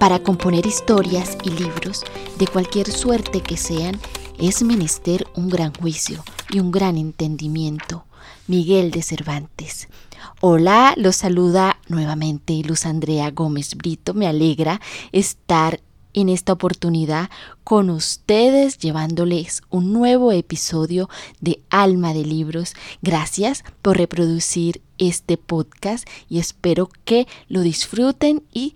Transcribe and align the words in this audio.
Para 0.00 0.18
componer 0.18 0.64
historias 0.64 1.36
y 1.44 1.50
libros, 1.50 2.04
de 2.38 2.46
cualquier 2.46 2.90
suerte 2.90 3.42
que 3.42 3.58
sean, 3.58 4.00
es 4.38 4.62
menester 4.62 5.26
un 5.36 5.50
gran 5.50 5.74
juicio 5.74 6.24
y 6.48 6.58
un 6.58 6.70
gran 6.70 6.96
entendimiento. 6.96 8.06
Miguel 8.46 8.92
de 8.92 9.02
Cervantes. 9.02 9.88
Hola, 10.40 10.94
los 10.96 11.16
saluda 11.16 11.78
nuevamente 11.88 12.54
Luz 12.64 12.86
Andrea 12.86 13.30
Gómez 13.30 13.74
Brito. 13.74 14.14
Me 14.14 14.26
alegra 14.26 14.80
estar 15.12 15.82
en 16.14 16.30
esta 16.30 16.54
oportunidad 16.54 17.28
con 17.62 17.90
ustedes 17.90 18.78
llevándoles 18.78 19.62
un 19.68 19.92
nuevo 19.92 20.32
episodio 20.32 21.10
de 21.42 21.60
Alma 21.68 22.14
de 22.14 22.24
Libros. 22.24 22.72
Gracias 23.02 23.64
por 23.82 23.98
reproducir 23.98 24.80
este 24.96 25.36
podcast 25.36 26.08
y 26.30 26.38
espero 26.38 26.88
que 27.04 27.28
lo 27.48 27.60
disfruten 27.60 28.42
y 28.50 28.72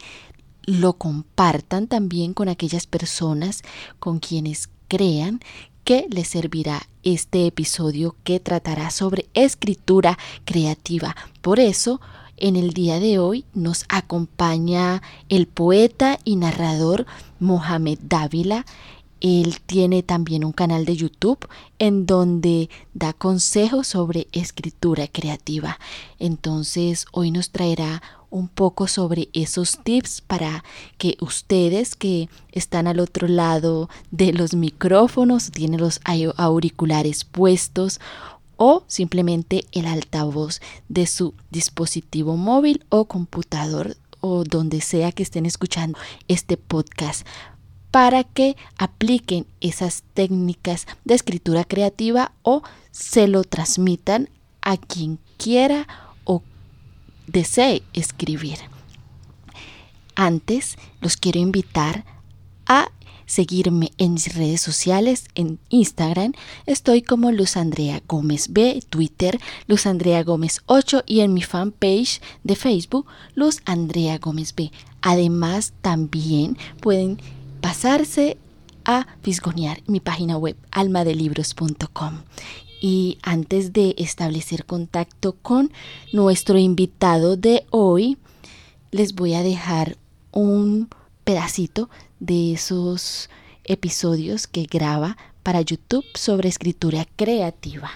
lo 0.67 0.95
compartan 0.95 1.87
también 1.87 2.35
con 2.35 2.49
aquellas 2.49 2.87
personas 2.87 3.63
con 3.99 4.19
quienes 4.19 4.71
crean 4.89 5.41
que 5.85 6.07
les 6.11 6.29
servirá 6.29 6.89
este 7.03 7.47
episodio 7.47 8.17
que 8.25 8.41
tratará 8.41 8.91
sobre 8.91 9.27
escritura 9.35 10.19
creativa. 10.47 11.15
Por 11.43 11.61
eso, 11.61 12.01
en 12.37 12.57
el 12.57 12.73
día 12.73 12.99
de 13.01 13.19
hoy 13.19 13.45
nos 13.53 13.85
acompaña 13.89 15.03
el 15.29 15.47
poeta 15.47 16.19
y 16.25 16.37
narrador 16.37 17.07
Mohamed 17.39 17.99
Dávila. 18.03 18.65
Él 19.21 19.61
tiene 19.65 20.03
también 20.03 20.45
un 20.45 20.53
canal 20.53 20.85
de 20.85 20.97
YouTube 20.97 21.49
en 21.79 22.07
donde 22.07 22.69
da 22.93 23.13
consejos 23.13 23.87
sobre 23.87 24.27
escritura 24.33 25.07
creativa. 25.07 25.79
Entonces 26.19 27.07
hoy 27.13 27.31
nos 27.31 27.51
traerá 27.51 28.03
un 28.35 28.49
poco 28.49 28.89
sobre 28.89 29.29
esos 29.33 29.79
tips 29.85 30.21
para 30.21 30.65
que 30.99 31.17
ustedes 31.21 31.95
que 31.95 32.29
están 32.51 32.89
al 32.89 32.99
otro 32.99 33.29
lado 33.29 33.89
de 34.11 34.33
los 34.33 34.55
micrófonos, 34.55 35.53
tienen 35.53 35.81
los 35.81 36.01
auriculares 36.37 37.25
puestos 37.25 38.01
o 38.57 38.83
simplemente 38.89 39.65
el 39.71 39.87
altavoz 39.87 40.61
de 40.89 41.07
su 41.07 41.33
dispositivo 41.51 42.37
móvil 42.37 42.85
o 42.89 43.05
computador 43.05 43.97
o 44.21 44.43
donde 44.43 44.81
sea 44.81 45.13
que 45.13 45.23
estén 45.23 45.47
escuchando 45.47 45.97
este 46.27 46.57
podcast 46.57 47.25
para 47.93 48.25
que 48.25 48.57
apliquen 48.79 49.47
esas 49.61 50.03
técnicas 50.13 50.89
de 51.05 51.15
escritura 51.15 51.63
creativa 51.63 52.33
o 52.43 52.63
se 52.91 53.29
lo 53.29 53.45
transmitan 53.45 54.29
a 54.61 54.77
quien 54.77 55.21
quiera 55.37 55.87
desee 57.27 57.83
escribir. 57.93 58.59
Antes 60.15 60.77
los 61.01 61.17
quiero 61.17 61.41
invitar 61.41 62.05
a 62.67 62.91
seguirme 63.27 63.91
en 63.99 64.15
mis 64.15 64.35
redes 64.35 64.61
sociales, 64.61 65.27
en 65.35 65.59
Instagram 65.71 66.33
estoy 66.67 67.03
como 67.03 67.33
Luz 67.33 67.57
Andrea 67.57 68.03
Gómez 68.07 68.53
B, 68.53 68.83
Twitter 68.89 69.41
Luz 69.67 69.87
Andrea 69.87 70.23
Gómez 70.23 70.61
8 70.67 71.05
y 71.07 71.21
en 71.21 71.35
mi 71.35 71.43
fanpage 71.43 72.21
de 72.43 72.55
Facebook 72.55 73.07
Luz 73.35 73.61
Andrea 73.65 74.19
Gómez 74.19 74.55
B. 74.55 74.71
Además 75.01 75.73
también 75.81 76.57
pueden 76.81 77.21
pasarse 77.61 78.37
a 78.85 79.07
fisgonear 79.23 79.83
mi 79.87 80.01
página 80.01 80.37
web 80.37 80.57
almadelibros.com. 80.71 82.21
Y 82.87 83.17
antes 83.23 83.73
de 83.73 83.95
establecer 83.97 84.67
contacto 84.67 85.33
con 85.41 85.73
nuestro 86.13 86.59
invitado 86.59 87.35
de 87.39 87.65
hoy, 87.71 88.19
les 88.91 89.15
voy 89.15 89.33
a 89.33 89.43
dejar 89.43 89.97
un 90.33 90.91
pedacito 91.25 91.89
de 92.21 92.53
esos 92.53 93.31
episodios 93.65 94.47
que 94.47 94.65
graba 94.65 95.17
para 95.43 95.63
YouTube 95.63 96.05
sobre 96.15 96.51
escritura 96.51 97.07
creativa. 97.17 97.91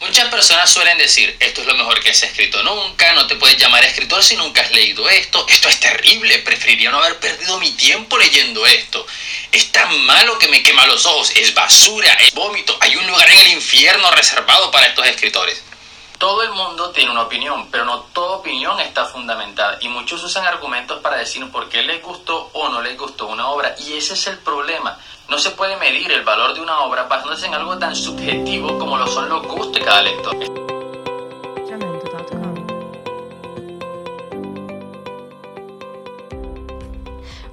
Muchas 0.00 0.28
personas 0.28 0.70
suelen 0.70 0.98
decir, 0.98 1.34
esto 1.40 1.62
es 1.62 1.66
lo 1.66 1.74
mejor 1.74 2.00
que 2.00 2.10
has 2.10 2.22
escrito 2.22 2.62
nunca, 2.62 3.14
no 3.14 3.26
te 3.26 3.36
puedes 3.36 3.56
llamar 3.56 3.82
escritor 3.82 4.22
si 4.22 4.36
nunca 4.36 4.60
has 4.60 4.70
leído 4.72 5.08
esto, 5.08 5.46
esto 5.48 5.68
es 5.70 5.80
terrible, 5.80 6.38
preferiría 6.40 6.90
no 6.90 6.98
haber 6.98 7.18
perdido 7.18 7.58
mi 7.58 7.72
tiempo 7.72 8.18
leyendo 8.18 8.64
esto, 8.66 9.06
es 9.52 9.72
tan 9.72 10.04
malo 10.06 10.38
que 10.38 10.48
me 10.48 10.62
quema 10.62 10.86
los 10.86 11.06
ojos, 11.06 11.30
es 11.36 11.54
basura, 11.54 12.12
es 12.14 12.34
vómito, 12.34 12.76
hay 12.80 12.96
un 12.96 13.06
lugar 13.06 13.28
en 13.30 13.40
el 13.40 13.48
infierno 13.54 14.10
reservado 14.10 14.70
para 14.70 14.86
estos 14.86 15.06
escritores. 15.06 15.64
Todo 16.18 16.42
el 16.42 16.50
mundo 16.50 16.90
tiene 16.90 17.12
una 17.12 17.22
opinión, 17.22 17.70
pero 17.70 17.84
no 17.84 18.00
toda 18.12 18.38
opinión 18.38 18.80
está 18.80 19.04
fundamentada. 19.04 19.78
Y 19.80 19.88
muchos 19.88 20.22
usan 20.24 20.44
argumentos 20.46 21.00
para 21.00 21.16
decir 21.16 21.48
por 21.52 21.68
qué 21.68 21.82
les 21.82 22.02
gustó 22.02 22.50
o 22.54 22.68
no 22.68 22.82
les 22.82 22.98
gustó 22.98 23.28
una 23.28 23.48
obra. 23.48 23.76
Y 23.78 23.92
ese 23.92 24.14
es 24.14 24.26
el 24.26 24.38
problema. 24.38 24.98
No 25.28 25.38
se 25.38 25.50
puede 25.50 25.76
medir 25.76 26.10
el 26.10 26.24
valor 26.24 26.54
de 26.54 26.60
una 26.60 26.80
obra 26.80 27.04
basándose 27.04 27.46
en 27.46 27.54
algo 27.54 27.78
tan 27.78 27.94
subjetivo 27.94 28.78
como 28.78 28.98
lo 28.98 29.06
son 29.06 29.28
los 29.28 29.46
gustos 29.46 29.74
de 29.74 29.84
cada 29.84 30.02
lector. 30.02 30.77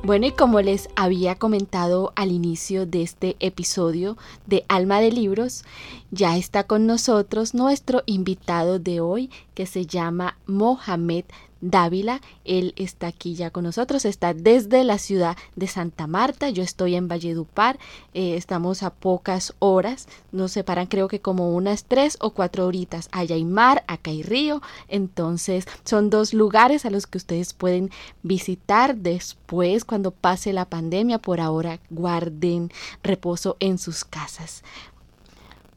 Bueno, 0.06 0.28
y 0.28 0.32
como 0.34 0.62
les 0.62 0.88
había 0.96 1.34
comentado 1.34 2.14
al 2.16 2.32
inicio 2.32 2.86
de 2.86 3.02
este 3.02 3.36
episodio 3.40 4.18
de 4.46 4.64
Alma 4.68 5.00
de 5.00 5.12
Libros, 5.12 5.64
ya 6.12 6.38
está 6.38 6.64
con 6.64 6.86
nosotros 6.86 7.56
nuestro 7.56 8.04
invitado 8.06 8.78
de 8.78 9.00
hoy 9.00 9.32
que 9.56 9.66
se 9.66 9.88
llama 9.88 10.38
Mohamed 10.46 11.26
Dávila. 11.70 12.22
Él 12.44 12.74
está 12.76 13.08
aquí 13.08 13.36
ya 13.36 13.50
con 13.50 13.64
nosotros, 13.64 14.06
está 14.06 14.34
desde 14.34 14.84
la 14.84 14.98
ciudad 14.98 15.36
de 15.56 15.68
Santa 15.68 16.06
Marta. 16.06 16.50
Yo 16.50 16.62
estoy 16.62 16.96
en 16.96 17.08
Valledupar, 17.08 17.80
eh, 18.14 18.36
estamos 18.36 18.84
a 18.84 18.94
pocas 18.94 19.54
horas, 19.60 20.08
nos 20.32 20.52
separan 20.52 20.86
creo 20.86 21.08
que 21.08 21.22
como 21.22 21.56
unas 21.56 21.86
tres 21.86 22.18
o 22.22 22.32
cuatro 22.32 22.68
horitas. 22.68 23.10
Allá 23.12 23.36
hay 23.36 23.46
mar, 23.46 23.84
acá 23.88 24.12
hay 24.12 24.22
río, 24.22 24.62
entonces 24.88 25.68
son 25.84 26.10
dos 26.10 26.34
lugares 26.34 26.86
a 26.86 26.92
los 26.92 27.08
que 27.08 27.18
ustedes 27.18 27.54
pueden 27.54 27.90
visitar 28.22 28.96
después 28.96 29.86
cuando 29.86 30.12
pase 30.12 30.54
la 30.54 30.66
pandemia. 30.66 31.20
Por 31.20 31.42
ahora 31.42 31.80
guarden 31.90 32.72
reposo 33.02 33.58
en 33.60 33.80
sus 33.80 34.06
casas. 34.06 34.64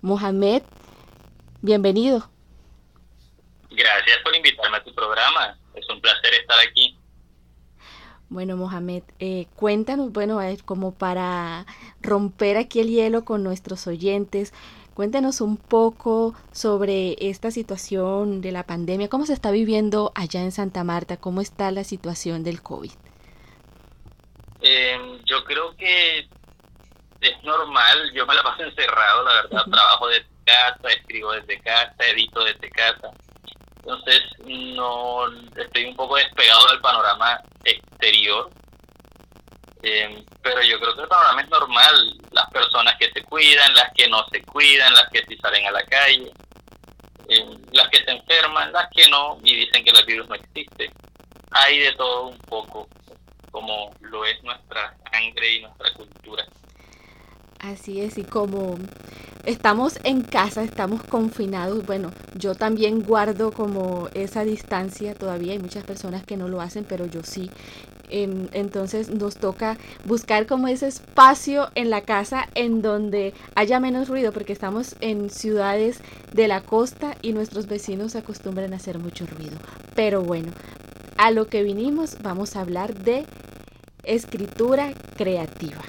Mohamed, 0.03 0.63
bienvenido. 1.63 2.29
Gracias 3.71 4.19
por 4.25 4.35
invitarme 4.35 4.77
a 4.77 4.85
tu 4.85 4.95
programa. 4.95 5.57
Es 5.89 5.95
un 5.95 6.01
placer 6.01 6.35
estar 6.35 6.59
aquí. 6.61 6.99
Bueno, 8.29 8.57
Mohamed, 8.59 9.05
eh, 9.21 9.47
cuéntanos, 9.57 10.13
bueno, 10.13 10.39
como 10.67 10.93
para 10.93 11.65
romper 12.03 12.59
aquí 12.59 12.81
el 12.81 12.89
hielo 12.89 13.25
con 13.25 13.43
nuestros 13.43 13.87
oyentes, 13.87 14.53
cuéntanos 14.93 15.41
un 15.41 15.57
poco 15.57 16.35
sobre 16.53 17.17
esta 17.21 17.51
situación 17.51 18.43
de 18.43 18.53
la 18.53 18.65
pandemia, 18.65 19.09
cómo 19.09 19.25
se 19.25 19.33
está 19.33 19.51
viviendo 19.51 20.13
allá 20.15 20.43
en 20.43 20.53
Santa 20.53 20.85
Marta, 20.85 21.17
cómo 21.17 21.41
está 21.41 21.71
la 21.71 21.85
situación 21.85 22.45
del 22.45 22.61
COVID. 22.61 22.93
Em, 24.61 25.25
yo 25.25 25.43
creo 25.45 25.75
que 25.77 26.29
es 27.21 27.45
normal, 27.45 28.13
yo 28.13 28.27
me 28.27 28.35
la 28.35 28.43
paso 28.43 28.63
encerrado, 28.65 29.25
la 29.25 29.35
verdad, 29.43 29.65
trabajo 29.71 30.09
desde 30.09 30.29
casa, 30.45 30.89
escribo 30.89 31.33
desde 31.33 31.59
casa, 31.61 31.97
edito 32.13 32.45
desde 32.45 32.69
casa 32.69 33.11
entonces 33.89 34.23
no 34.45 35.27
estoy 35.57 35.87
un 35.87 35.97
poco 35.97 36.17
despegado 36.17 36.67
del 36.69 36.81
panorama 36.81 37.41
exterior. 37.65 38.51
Eh, 39.83 40.23
pero 40.43 40.61
yo 40.63 40.79
creo 40.79 40.95
que 40.95 41.03
el 41.03 41.09
panorama 41.09 41.41
es 41.41 41.49
normal. 41.49 42.19
Las 42.33 42.51
personas 42.51 42.97
que 42.99 43.11
se 43.11 43.23
cuidan, 43.23 43.75
las 43.75 43.91
que 43.95 44.07
no 44.09 44.27
se 44.31 44.43
cuidan, 44.43 44.93
las 44.93 45.09
que 45.09 45.25
sí 45.27 45.39
salen 45.39 45.67
a 45.67 45.71
la 45.71 45.83
calle, 45.85 46.31
eh, 47.29 47.47
las 47.73 47.89
que 47.89 48.05
se 48.05 48.11
enferman, 48.11 48.73
las 48.73 48.91
que 48.91 49.09
no 49.09 49.39
y 49.43 49.57
dicen 49.57 49.83
que 49.83 49.91
el 49.91 50.05
virus 50.05 50.29
no 50.29 50.35
existe. 50.35 50.91
Hay 51.53 51.79
de 51.79 51.93
todo 51.93 52.27
un 52.27 52.39
poco, 52.41 52.89
como 53.51 53.91
lo 54.01 54.27
es 54.27 54.43
nuestra 54.43 54.95
sangre 55.11 55.51
y 55.51 55.63
nuestra 55.63 55.91
cultura. 55.95 56.45
Así 57.59 58.01
es, 58.01 58.19
y 58.19 58.23
como 58.23 58.77
estamos 59.45 59.99
en 60.05 60.23
casa, 60.23 60.63
estamos 60.63 61.03
confinados, 61.03 61.85
bueno, 61.87 62.13
yo 62.37 62.55
también 62.55 63.03
guardo 63.03 63.51
como 63.51 64.09
esa 64.15 64.45
distancia, 64.45 65.15
todavía 65.15 65.55
hay 65.55 65.59
muchas 65.59 65.83
personas 65.83 66.25
que 66.25 66.37
no 66.37 66.47
lo 66.47 66.61
hacen, 66.61 66.85
pero 66.89 67.07
yo 67.07 67.23
sí. 67.25 67.51
Em, 68.11 68.49
entonces 68.53 69.11
nos 69.11 69.37
toca 69.37 69.77
buscar 70.05 70.47
como 70.47 70.69
ese 70.69 70.87
espacio 70.87 71.69
en 71.75 71.91
la 71.91 72.03
casa 72.03 72.49
en 72.55 72.81
donde 72.81 73.35
haya 73.55 73.81
menos 73.81 74.09
ruido, 74.09 74.33
porque 74.33 74.53
estamos 74.53 74.95
en 75.01 75.29
ciudades 75.29 76.01
de 76.33 76.49
la 76.49 76.61
costa 76.61 77.17
y 77.23 77.33
nuestros 77.33 77.67
vecinos 77.67 78.15
acostumbran 78.15 78.73
a 78.73 78.77
hacer 78.77 78.99
mucho 78.99 79.27
ruido. 79.27 79.59
Pero 79.95 80.23
bueno, 80.23 80.53
a 81.17 81.33
lo 81.33 81.49
que 81.49 81.65
vinimos 81.65 82.19
vamos 82.23 82.55
a 82.55 82.61
hablar 82.61 82.95
de 82.95 83.27
escritura 84.05 84.95
creativa. 85.17 85.83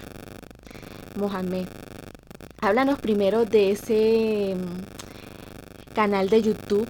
Mohamed, 1.20 1.68
háblanos 2.62 3.00
primero 3.00 3.46
de 3.46 3.72
ese 3.72 4.56
mm, 4.56 5.94
canal 5.94 6.30
de 6.30 6.42
YouTube, 6.42 6.88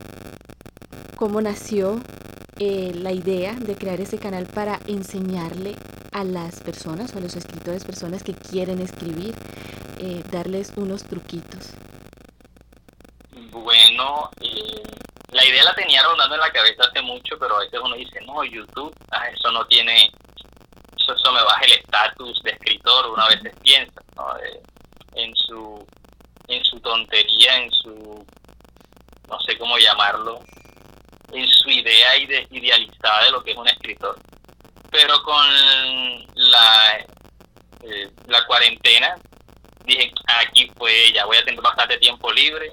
cómo 1.15 1.41
nació 1.41 1.99
eh, 2.59 2.91
la 2.93 3.11
idea 3.11 3.53
de 3.53 3.75
crear 3.75 3.99
ese 3.99 4.19
canal 4.19 4.45
para 4.45 4.79
enseñarle 4.87 5.75
a 6.11 6.23
las 6.23 6.59
personas 6.59 7.13
o 7.13 7.17
a 7.17 7.21
los 7.21 7.35
escritores, 7.35 7.85
personas 7.85 8.23
que 8.23 8.33
quieren 8.33 8.79
escribir, 8.81 9.35
eh, 9.99 10.23
darles 10.31 10.73
unos 10.75 11.03
truquitos? 11.03 11.73
Bueno, 13.51 14.29
eh, 14.41 14.83
la 15.31 15.45
idea 15.45 15.63
la 15.63 15.75
tenía 15.75 16.03
rondando 16.03 16.35
en 16.35 16.41
la 16.41 16.51
cabeza 16.51 16.83
hace 16.89 17.01
mucho, 17.01 17.37
pero 17.39 17.55
a 17.55 17.59
veces 17.59 17.79
uno 17.83 17.95
dice, 17.95 18.21
no, 18.21 18.43
YouTube, 18.43 18.93
ah, 19.11 19.27
eso 19.29 19.51
no 19.51 19.65
tiene, 19.67 20.11
eso, 21.13 21.21
eso 21.21 21.31
me 21.31 21.43
baja 21.43 21.61
el 21.63 21.73
estatus 21.73 22.41
de 22.43 22.51
escritor, 22.51 23.09
uno 23.11 23.21
a 23.21 23.29
veces 23.29 23.53
piensa, 23.61 24.01
¿no? 24.15 24.33
en 25.15 25.35
su 25.35 25.85
en 26.49 26.65
su 26.65 26.79
tontería, 26.79 27.57
en 27.57 27.71
su, 27.71 28.25
no 29.27 29.39
sé 29.41 29.57
cómo 29.57 29.77
llamarlo, 29.77 30.41
en 31.31 31.47
su 31.47 31.69
idea 31.69 32.17
idealizada 32.17 33.25
de 33.25 33.31
lo 33.31 33.43
que 33.43 33.51
es 33.51 33.57
un 33.57 33.67
escritor. 33.67 34.19
Pero 34.89 35.21
con 35.21 35.45
la, 36.33 36.97
eh, 37.83 38.09
la 38.25 38.43
cuarentena, 38.47 39.15
dije, 39.85 40.11
aquí 40.41 40.65
pues 40.75 41.13
ya 41.13 41.25
voy 41.25 41.37
a 41.37 41.45
tener 41.45 41.61
bastante 41.61 41.97
tiempo 41.99 42.31
libre, 42.31 42.71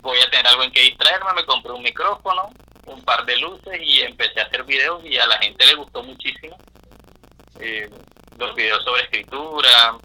voy 0.00 0.18
a 0.20 0.30
tener 0.30 0.46
algo 0.46 0.62
en 0.62 0.72
que 0.72 0.80
distraerme, 0.80 1.34
me 1.34 1.44
compré 1.44 1.72
un 1.72 1.82
micrófono, 1.82 2.50
un 2.86 3.02
par 3.02 3.26
de 3.26 3.36
luces 3.36 3.80
y 3.82 4.00
empecé 4.00 4.40
a 4.40 4.44
hacer 4.44 4.64
videos 4.64 5.04
y 5.04 5.18
a 5.18 5.26
la 5.26 5.36
gente 5.38 5.66
le 5.66 5.74
gustó 5.74 6.02
muchísimo. 6.02 6.56
Eh, 7.64 7.88
los 8.38 8.54
videos 8.56 8.82
sobre 8.82 9.02
escritura, 9.02 9.96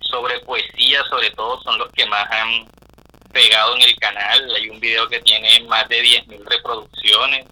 sobre 0.00 0.38
poesía, 0.40 1.02
sobre 1.08 1.30
todo, 1.30 1.58
son 1.62 1.78
los 1.78 1.90
que 1.92 2.04
más 2.04 2.30
han 2.30 2.66
pegado 3.32 3.74
en 3.76 3.82
el 3.82 3.96
canal. 3.96 4.54
Hay 4.54 4.68
un 4.68 4.78
video 4.80 5.08
que 5.08 5.18
tiene 5.20 5.60
más 5.66 5.88
de 5.88 6.02
10.000 6.02 6.44
reproducciones. 6.44 7.46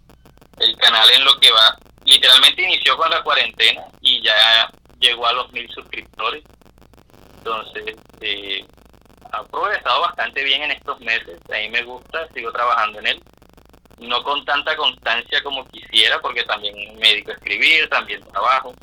El 0.59 0.77
canal 0.77 1.09
en 1.11 1.25
lo 1.25 1.35
que 1.41 1.51
va, 1.51 1.79
literalmente 2.05 2.63
inició 2.63 2.95
con 2.99 3.09
la 3.11 3.23
cuarentena 3.23 3.83
y 4.03 4.23
ya 4.23 4.71
llegó 5.01 5.27
a 5.27 5.33
los 5.33 5.51
mil 5.51 5.69
suscriptores. 5.71 6.45
Entonces, 7.39 7.97
eh, 8.21 8.65
ha 9.33 9.43
progresado 9.45 10.03
bastante 10.03 10.45
bien 10.45 10.63
en 10.63 10.73
estos 10.73 11.01
meses. 11.01 11.41
A 11.51 11.57
mí 11.57 11.71
me 11.71 11.83
gusta, 11.85 12.29
sigo 12.35 12.53
trabajando 12.53 12.99
en 12.99 13.07
él. 13.07 13.23
No 13.99 14.23
con 14.23 14.45
tanta 14.45 14.77
constancia 14.77 15.43
como 15.43 15.67
quisiera, 15.69 16.21
porque 16.21 16.43
también 16.45 16.75
me 16.99 17.09
dedico 17.09 17.31
a 17.31 17.35
escribir, 17.35 17.89
también 17.89 18.21
trabajo, 18.29 18.75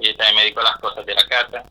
eh, 0.00 0.14
también 0.14 0.36
me 0.36 0.42
dedico 0.42 0.60
a 0.60 0.64
las 0.64 0.78
cosas 0.78 1.04
de 1.06 1.14
la 1.14 1.26
casa 1.26 1.64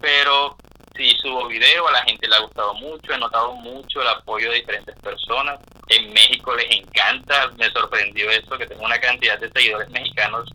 pero 0.00 0.56
sí 0.96 1.16
subo 1.20 1.48
video, 1.48 1.88
a 1.88 1.92
la 1.92 2.04
gente 2.04 2.28
le 2.28 2.36
ha 2.36 2.40
gustado 2.40 2.74
mucho, 2.74 3.12
he 3.12 3.18
notado 3.18 3.54
mucho 3.56 4.00
el 4.00 4.08
apoyo 4.08 4.50
de 4.50 4.58
diferentes 4.58 4.94
personas. 5.00 5.58
En 5.88 6.12
México 6.12 6.54
les 6.54 6.70
encanta, 6.70 7.50
me 7.58 7.68
sorprendió 7.70 8.30
eso, 8.30 8.56
que 8.56 8.66
tengo 8.66 8.84
una 8.84 9.00
cantidad 9.00 9.38
de 9.38 9.50
seguidores 9.50 9.90
mexicanos 9.90 10.48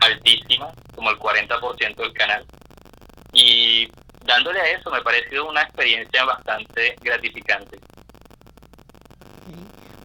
altísima, 0.00 0.70
como 0.94 1.10
el 1.10 1.18
40% 1.18 1.96
del 1.96 2.12
canal. 2.12 2.44
Y 3.32 3.88
dándole 4.22 4.60
a 4.60 4.70
eso 4.70 4.90
me 4.90 4.98
ha 4.98 5.02
parecido 5.02 5.48
una 5.48 5.62
experiencia 5.62 6.24
bastante 6.24 6.96
gratificante. 7.00 7.78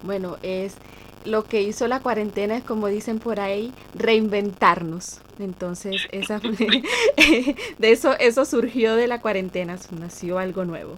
Bueno, 0.01 0.37
es 0.43 0.77
lo 1.25 1.43
que 1.43 1.61
hizo 1.61 1.87
la 1.87 1.99
cuarentena 1.99 2.55
es, 2.57 2.63
como 2.63 2.87
dicen 2.87 3.19
por 3.19 3.39
ahí, 3.39 3.73
reinventarnos. 3.95 5.24
Entonces, 5.39 6.07
esa, 6.11 6.39
de 7.77 7.91
eso, 7.91 8.13
eso 8.19 8.45
surgió 8.45 8.95
de 8.95 9.07
la 9.07 9.19
cuarentena, 9.21 9.77
nació 9.99 10.39
algo 10.39 10.65
nuevo. 10.65 10.97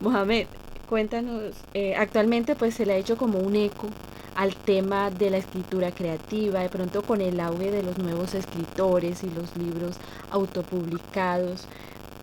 Mohamed, 0.00 0.46
cuéntanos, 0.88 1.54
eh, 1.74 1.94
actualmente 1.94 2.56
pues 2.56 2.74
se 2.74 2.86
le 2.86 2.94
ha 2.94 2.96
hecho 2.96 3.16
como 3.16 3.38
un 3.38 3.54
eco 3.56 3.88
al 4.34 4.54
tema 4.54 5.10
de 5.10 5.30
la 5.30 5.38
escritura 5.38 5.90
creativa, 5.90 6.60
de 6.60 6.68
pronto 6.68 7.02
con 7.02 7.20
el 7.20 7.40
auge 7.40 7.70
de 7.70 7.82
los 7.82 7.98
nuevos 7.98 8.34
escritores 8.34 9.24
y 9.24 9.30
los 9.30 9.56
libros 9.56 9.96
autopublicados, 10.30 11.66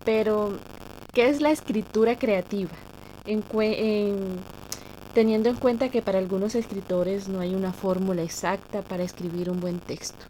pero 0.04 0.58
¿qué 1.12 1.28
es 1.28 1.40
la 1.42 1.50
escritura 1.50 2.18
creativa? 2.18 2.70
En, 3.26 3.44
en, 3.60 4.38
teniendo 5.14 5.48
en 5.48 5.56
cuenta 5.56 5.90
que 5.90 6.00
para 6.00 6.18
algunos 6.18 6.54
escritores 6.54 7.28
no 7.28 7.40
hay 7.40 7.54
una 7.54 7.72
fórmula 7.72 8.22
exacta 8.22 8.82
para 8.82 9.02
escribir 9.02 9.50
un 9.50 9.60
buen 9.60 9.78
texto. 9.78 10.24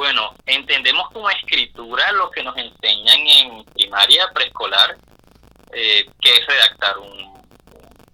Bueno, 0.00 0.34
entendemos 0.46 1.10
como 1.10 1.28
escritura 1.28 2.10
lo 2.12 2.30
que 2.30 2.42
nos 2.42 2.56
enseñan 2.56 3.18
en 3.18 3.64
primaria, 3.66 4.30
preescolar, 4.32 4.96
eh, 5.74 6.06
que 6.18 6.36
es 6.36 6.46
redactar 6.46 6.96
un, 6.96 7.46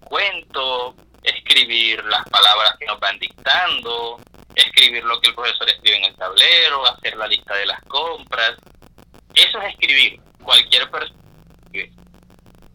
cuento, 0.03 0.93
escribir 1.23 2.03
las 2.03 2.27
palabras 2.27 2.75
que 2.77 2.87
nos 2.87 2.99
van 2.99 3.17
dictando, 3.19 4.19
escribir 4.53 5.01
lo 5.05 5.21
que 5.21 5.29
el 5.29 5.35
profesor 5.35 5.69
escribe 5.69 5.95
en 5.95 6.03
el 6.03 6.15
tablero, 6.17 6.85
hacer 6.87 7.15
la 7.15 7.25
lista 7.25 7.55
de 7.55 7.67
las 7.67 7.81
compras. 7.83 8.57
Eso 9.33 9.61
es 9.61 9.69
escribir. 9.69 10.19
Cualquier 10.43 10.91
persona. 10.91 11.17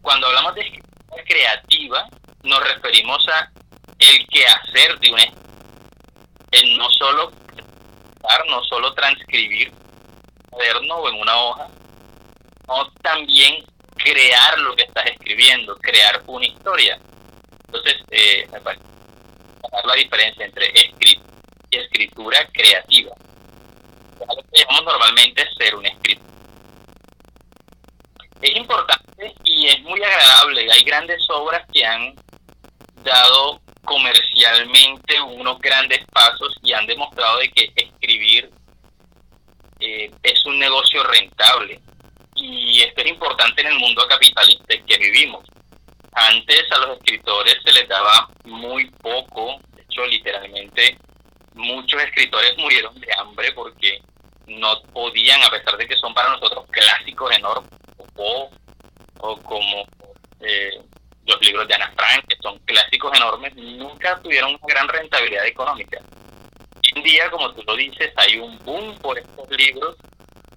Cuando 0.01 0.25
hablamos 0.25 0.55
de 0.55 0.61
escritura 0.61 1.23
creativa, 1.23 2.09
nos 2.41 2.63
referimos 2.63 3.27
a 3.27 3.51
el 3.99 4.27
quehacer 4.27 4.99
de 4.99 5.11
un 5.11 5.19
el 6.49 6.77
no 6.79 6.89
solo 6.89 7.31
no 8.47 8.63
solo 8.63 8.93
transcribir 8.93 9.71
cuaderno 10.49 10.95
o 10.95 11.09
en 11.09 11.15
una 11.15 11.37
hoja, 11.37 11.67
sino 12.61 12.91
también 13.01 13.65
crear 13.95 14.59
lo 14.59 14.75
que 14.75 14.83
estás 14.83 15.05
escribiendo, 15.07 15.75
crear 15.77 16.21
una 16.27 16.45
historia. 16.45 16.99
Entonces, 17.65 17.95
eh, 18.11 18.47
me 18.51 18.61
parece 18.61 18.81
la 19.83 19.93
diferencia 19.95 20.45
entre 20.45 20.67
escritura 20.67 21.29
y 21.69 21.77
escritura 21.77 22.47
creativa. 22.53 23.15
Lo 24.19 24.43
que 24.51 24.59
llamamos 24.59 24.85
normalmente 24.85 25.47
ser 25.57 25.75
un 25.75 25.85
escritor. 25.85 26.23
Es 28.41 28.55
importante 28.55 29.33
y 29.43 29.67
es 29.67 29.81
muy 29.81 30.01
agradable. 30.03 30.71
Hay 30.71 30.83
grandes 30.83 31.21
obras 31.29 31.65
que 31.71 31.85
han 31.85 32.15
dado 33.03 33.62
comercialmente 33.83 35.21
unos 35.21 35.59
grandes 35.59 36.05
pasos 36.11 36.55
y 36.61 36.73
han 36.73 36.87
demostrado 36.87 37.37
de 37.37 37.49
que 37.49 37.71
escribir 37.75 38.49
eh, 39.79 40.11
es 40.23 40.45
un 40.45 40.59
negocio 40.59 41.03
rentable. 41.03 41.79
Y 42.35 42.81
esto 42.81 43.01
es 43.01 43.09
importante 43.09 43.61
en 43.61 43.67
el 43.67 43.79
mundo 43.79 44.07
capitalista 44.07 44.73
en 44.73 44.85
que 44.85 44.97
vivimos. 44.97 45.43
Antes 46.13 46.63
a 46.71 46.77
los 46.79 46.97
escritores 46.97 47.57
se 47.63 47.73
les 47.73 47.87
daba 47.87 48.29
muy 48.45 48.89
poco, 48.91 49.59
de 49.75 49.81
hecho 49.81 50.05
literalmente 50.05 50.97
muchos 51.53 52.01
escritores 52.01 52.57
murieron 52.57 52.99
de 52.99 53.07
hambre 53.19 53.51
porque 53.53 54.01
no 54.47 54.81
podían, 54.93 55.41
a 55.43 55.49
pesar 55.49 55.77
de 55.77 55.87
que 55.87 55.97
son 55.97 56.13
para 56.13 56.29
nosotros 56.29 56.65
clásicos 56.69 57.35
enormes, 57.35 57.69
o, 58.15 58.49
o 59.19 59.37
como 59.37 59.85
eh, 60.39 60.81
los 61.25 61.41
libros 61.41 61.67
de 61.67 61.75
Ana 61.75 61.91
Frank, 61.95 62.25
que 62.27 62.35
son 62.41 62.59
clásicos 62.59 63.15
enormes, 63.15 63.55
nunca 63.55 64.19
tuvieron 64.21 64.51
una 64.51 64.67
gran 64.67 64.87
rentabilidad 64.87 65.45
económica. 65.45 65.99
Hoy 66.75 66.91
en 66.95 67.03
día, 67.03 67.29
como 67.31 67.53
tú 67.53 67.63
lo 67.63 67.75
dices, 67.75 68.11
hay 68.15 68.37
un 68.37 68.57
boom 68.59 68.97
por 68.99 69.17
estos 69.17 69.49
libros, 69.51 69.95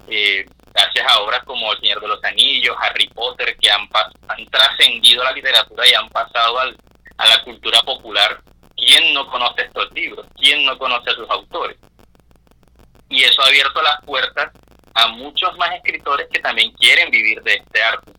eh, 0.09 0.45
gracias 0.73 1.07
a 1.09 1.21
obras 1.21 1.43
como 1.45 1.73
El 1.73 1.81
Señor 1.81 2.01
de 2.01 2.09
los 2.09 2.25
Anillos, 2.25 2.77
Harry 2.81 3.09
Potter, 3.09 3.57
que 3.57 3.71
han, 3.71 3.89
han 4.29 4.47
trascendido 4.47 5.25
la 5.25 5.33
literatura 5.33 5.89
y 5.89 5.95
han 5.95 6.09
pasado 6.11 6.59
al, 6.59 6.77
a 7.17 7.27
la 7.27 7.43
cultura 7.45 7.81
popular. 7.83 8.41
¿Quién 8.77 9.15
no 9.15 9.27
conoce 9.29 9.63
estos 9.63 9.91
libros? 9.93 10.27
¿Quién 10.37 10.65
no 10.65 10.77
conoce 10.79 11.11
a 11.11 11.15
sus 11.15 11.29
autores? 11.31 11.79
Y 13.09 13.23
eso 13.23 13.41
ha 13.43 13.47
abierto 13.47 13.81
las 13.83 14.05
puertas 14.05 14.53
a 14.95 15.09
muchos 15.09 15.57
más 15.59 15.73
escritores 15.75 16.27
que 16.31 16.41
también 16.41 16.73
quieren 16.73 17.11
vivir 17.11 17.43
de 17.43 17.55
este 17.55 17.83
arte. 17.83 18.13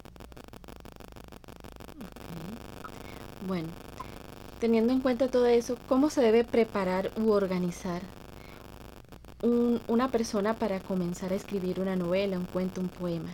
Bueno, 3.48 3.70
teniendo 4.60 4.92
en 4.92 5.00
cuenta 5.00 5.32
todo 5.32 5.46
eso, 5.46 5.78
¿cómo 5.88 6.10
se 6.10 6.20
debe 6.20 6.44
preparar 6.44 7.12
u 7.16 7.32
organizar 7.32 8.02
una 9.42 10.12
persona 10.12 10.56
para 10.56 10.82
comenzar 10.82 11.32
a 11.32 11.36
escribir 11.36 11.80
una 11.80 11.96
novela, 11.96 12.38
un 12.38 12.46
cuento, 12.46 12.82
un 12.82 12.90
poema? 12.90 13.30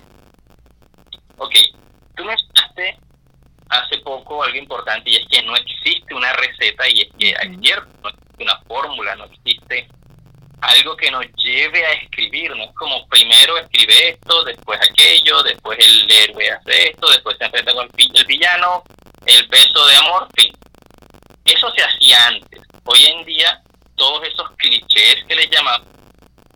Ok, 1.40 1.56
tú 2.16 2.26
mencionaste 2.26 3.00
hace 3.70 3.98
poco 4.04 4.44
algo 4.44 4.56
importante 4.56 5.10
y 5.10 5.16
es 5.16 5.28
que 5.32 5.42
no 5.48 5.56
existe 5.56 6.14
una 6.14 6.32
receta 6.34 6.88
y 6.90 7.02
es 7.02 7.08
que 7.18 7.30
es 7.32 7.60
cierto, 7.60 7.88
no 8.04 8.10
existe 8.10 8.44
una 8.44 8.60
fórmula, 8.68 9.16
no 9.16 9.26
existe 9.26 9.88
algo 10.62 10.96
que 10.96 11.10
nos 11.10 11.26
lleve 11.38 11.84
a 11.88 11.92
escribir, 11.94 12.56
no 12.56 12.66
es 12.66 12.72
como 12.76 13.08
primero 13.08 13.58
escribe 13.58 14.10
esto, 14.10 14.44
después 14.44 14.80
aquello, 14.80 15.42
después 15.42 15.80
el 15.80 16.12
héroe 16.12 16.52
hace 16.52 16.92
esto, 16.92 17.10
después 17.10 17.36
se 17.40 17.46
enfrenta 17.46 17.74
con 17.74 17.90
el 17.98 18.26
villano, 18.28 18.84
el 19.26 19.48
beso 19.48 19.86
de 19.86 19.96
amor, 19.98 20.28
fin. 20.36 20.54
Eso 21.46 21.72
se 21.72 21.84
hacía 21.84 22.28
antes. 22.28 22.62
Hoy 22.86 23.06
en 23.06 23.26
día, 23.26 23.62
todos 23.96 24.24
esos 24.28 24.50
clichés 24.58 25.24
que 25.28 25.36
le 25.36 25.48
llaman 25.48 25.84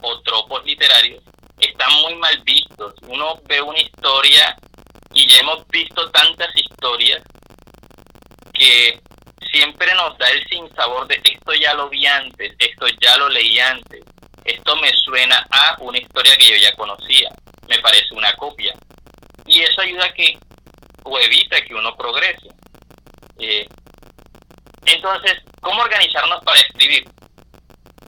o 0.01 0.21
tropos 0.21 0.63
literarios 0.65 1.23
están 1.59 1.93
muy 2.01 2.15
mal 2.15 2.37
vistos. 2.43 2.93
Uno 3.03 3.39
ve 3.45 3.61
una 3.61 3.79
historia 3.79 4.55
y 5.13 5.27
ya 5.27 5.39
hemos 5.39 5.67
visto 5.67 6.09
tantas 6.11 6.55
historias 6.55 7.23
que 8.53 8.99
siempre 9.51 9.93
nos 9.95 10.17
da 10.17 10.29
el 10.29 10.45
sinsabor 10.47 11.07
de 11.07 11.21
esto 11.23 11.53
ya 11.53 11.73
lo 11.73 11.89
vi 11.89 12.05
antes, 12.05 12.53
esto 12.59 12.87
ya 13.01 13.17
lo 13.17 13.29
leí 13.29 13.59
antes, 13.59 14.03
esto 14.43 14.75
me 14.77 14.91
suena 14.93 15.45
a 15.49 15.77
una 15.79 15.97
historia 15.97 16.35
que 16.37 16.49
yo 16.49 16.55
ya 16.57 16.75
conocía, 16.75 17.29
me 17.67 17.79
parece 17.79 18.13
una 18.13 18.33
copia. 18.33 18.73
Y 19.45 19.61
eso 19.61 19.81
ayuda 19.81 20.05
a 20.05 20.13
que, 20.13 20.37
o 21.09 21.19
evita 21.19 21.61
que 21.61 21.75
uno 21.75 21.95
progrese. 21.95 22.47
Eh, 23.39 23.67
entonces, 24.85 25.33
¿cómo 25.61 25.81
organizarnos 25.81 26.43
para 26.43 26.59
escribir? 26.59 27.05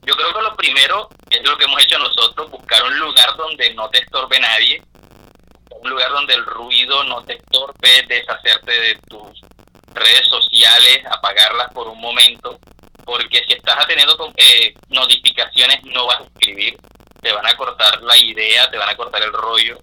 Yo 0.02 0.14
creo 0.16 0.32
que 0.32 0.42
lo 0.42 0.56
primero 0.56 1.08
es 1.30 1.42
lo 1.48 1.56
que 1.56 1.64
hemos 1.64 1.82
hecho 1.82 1.98
nosotros, 1.98 2.50
buscar 2.50 2.82
un 2.84 2.98
lugar 2.98 3.36
donde 3.36 3.74
no 3.74 3.88
te 3.90 3.98
estorbe 3.98 4.40
nadie, 4.40 4.82
un 5.70 5.90
lugar 5.90 6.10
donde 6.10 6.34
el 6.34 6.44
ruido 6.46 7.04
no 7.04 7.22
te 7.24 7.34
estorbe, 7.34 8.02
deshacerte 8.08 8.72
de 8.72 8.94
tus 9.08 9.40
redes 9.94 10.26
sociales, 10.28 11.02
apagarlas 11.10 11.72
por 11.72 11.88
un 11.88 12.00
momento, 12.00 12.58
porque 13.04 13.44
si 13.46 13.54
estás 13.54 13.76
atendiendo 13.78 14.32
eh, 14.36 14.74
notificaciones 14.88 15.82
no 15.84 16.06
vas 16.06 16.20
a 16.20 16.24
escribir, 16.24 16.76
te 17.20 17.32
van 17.32 17.46
a 17.46 17.56
cortar 17.56 18.02
la 18.02 18.16
idea, 18.16 18.70
te 18.70 18.78
van 18.78 18.88
a 18.88 18.96
cortar 18.96 19.22
el 19.22 19.32
rollo. 19.32 19.78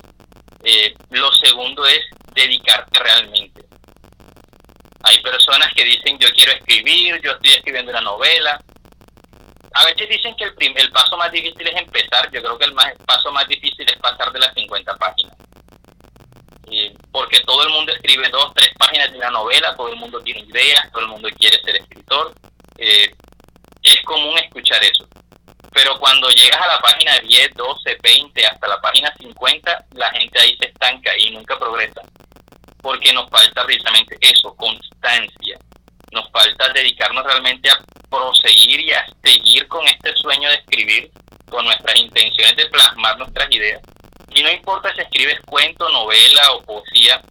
Eh, 0.63 0.93
lo 1.11 1.31
segundo 1.33 1.85
es 1.85 2.01
dedicarte 2.37 2.99
realmente. 2.99 3.65
Hay 5.03 5.21
personas 5.21 5.73
que 5.73 5.83
dicen 5.83 6.17
yo 6.19 6.29
quiero 6.29 6.53
escribir, 6.53 7.19
yo 7.21 7.31
estoy 7.31 7.51
escribiendo 7.51 7.91
una 7.91 8.01
novela. 8.01 8.59
A 9.73 9.85
veces 9.85 10.09
dicen 10.09 10.35
que 10.35 10.45
el, 10.45 10.53
el 10.75 10.91
paso 10.91 11.17
más 11.17 11.31
difícil 11.31 11.67
es 11.67 11.75
empezar, 11.75 12.31
yo 12.31 12.41
creo 12.41 12.57
que 12.57 12.65
el 12.65 12.73
más, 12.73 12.93
paso 13.05 13.31
más 13.31 13.47
difícil 13.47 13.87
es 13.87 13.97
pasar 13.97 14.31
de 14.31 14.39
las 14.39 14.53
50 14.53 14.95
páginas 14.95 15.37
porque 17.11 17.39
todo 17.41 17.63
el 17.63 17.69
mundo 17.69 17.91
escribe 17.93 18.29
dos, 18.29 18.53
tres 18.53 18.69
páginas 18.77 19.11
de 19.11 19.17
una 19.17 19.31
novela, 19.31 19.75
todo 19.75 19.89
el 19.89 19.95
mundo 19.95 20.21
tiene 20.21 20.41
ideas, 20.41 20.91
todo 20.91 21.01
el 21.03 21.07
mundo 21.07 21.29
quiere 21.37 21.59
ser 21.61 21.77
escritor. 21.77 22.33
Eh, 22.77 23.11
es 23.81 24.01
común 24.03 24.37
escuchar 24.37 24.83
eso. 24.83 25.07
Pero 25.77 25.95
cuando 25.99 26.27
llegas 26.29 26.59
a 26.59 26.65
la 26.65 26.79
página 26.79 27.19
10, 27.19 27.53
12, 27.53 27.97
20, 28.01 28.47
hasta 28.47 28.67
la 28.67 28.81
página 28.81 29.13
50, 29.19 29.85
la 29.93 30.09
gente 30.09 30.41
ahí 30.41 30.57
se 30.59 30.69
estanca 30.69 31.15
y 31.19 31.29
nunca 31.29 31.59
progresa. 31.59 32.01
Porque 32.81 33.13
nos 33.13 33.29
falta 33.29 33.63
precisamente 33.63 34.17
eso, 34.21 34.55
constancia. 34.55 35.59
Nos 36.11 36.27
falta 36.31 36.73
dedicarnos 36.73 37.23
realmente 37.23 37.69
a 37.69 37.77
proseguir 38.09 38.79
y 38.79 38.91
a 38.91 39.05
seguir 39.23 39.67
con 39.67 39.87
este 39.87 40.15
sueño 40.15 40.49
de 40.49 40.55
escribir, 40.55 41.11
con 41.47 41.63
nuestras 41.63 41.95
intenciones 41.99 42.55
de 42.55 42.65
plasmar 42.65 43.19
nuestras 43.19 43.47
ideas 43.51 43.81
y 44.33 44.43
no 44.43 44.51
importa 44.51 44.93
si 44.93 45.01
escribes 45.01 45.39
cuento, 45.47 45.89
novela 45.89 46.51
o 46.53 46.61
poesía, 46.63 47.21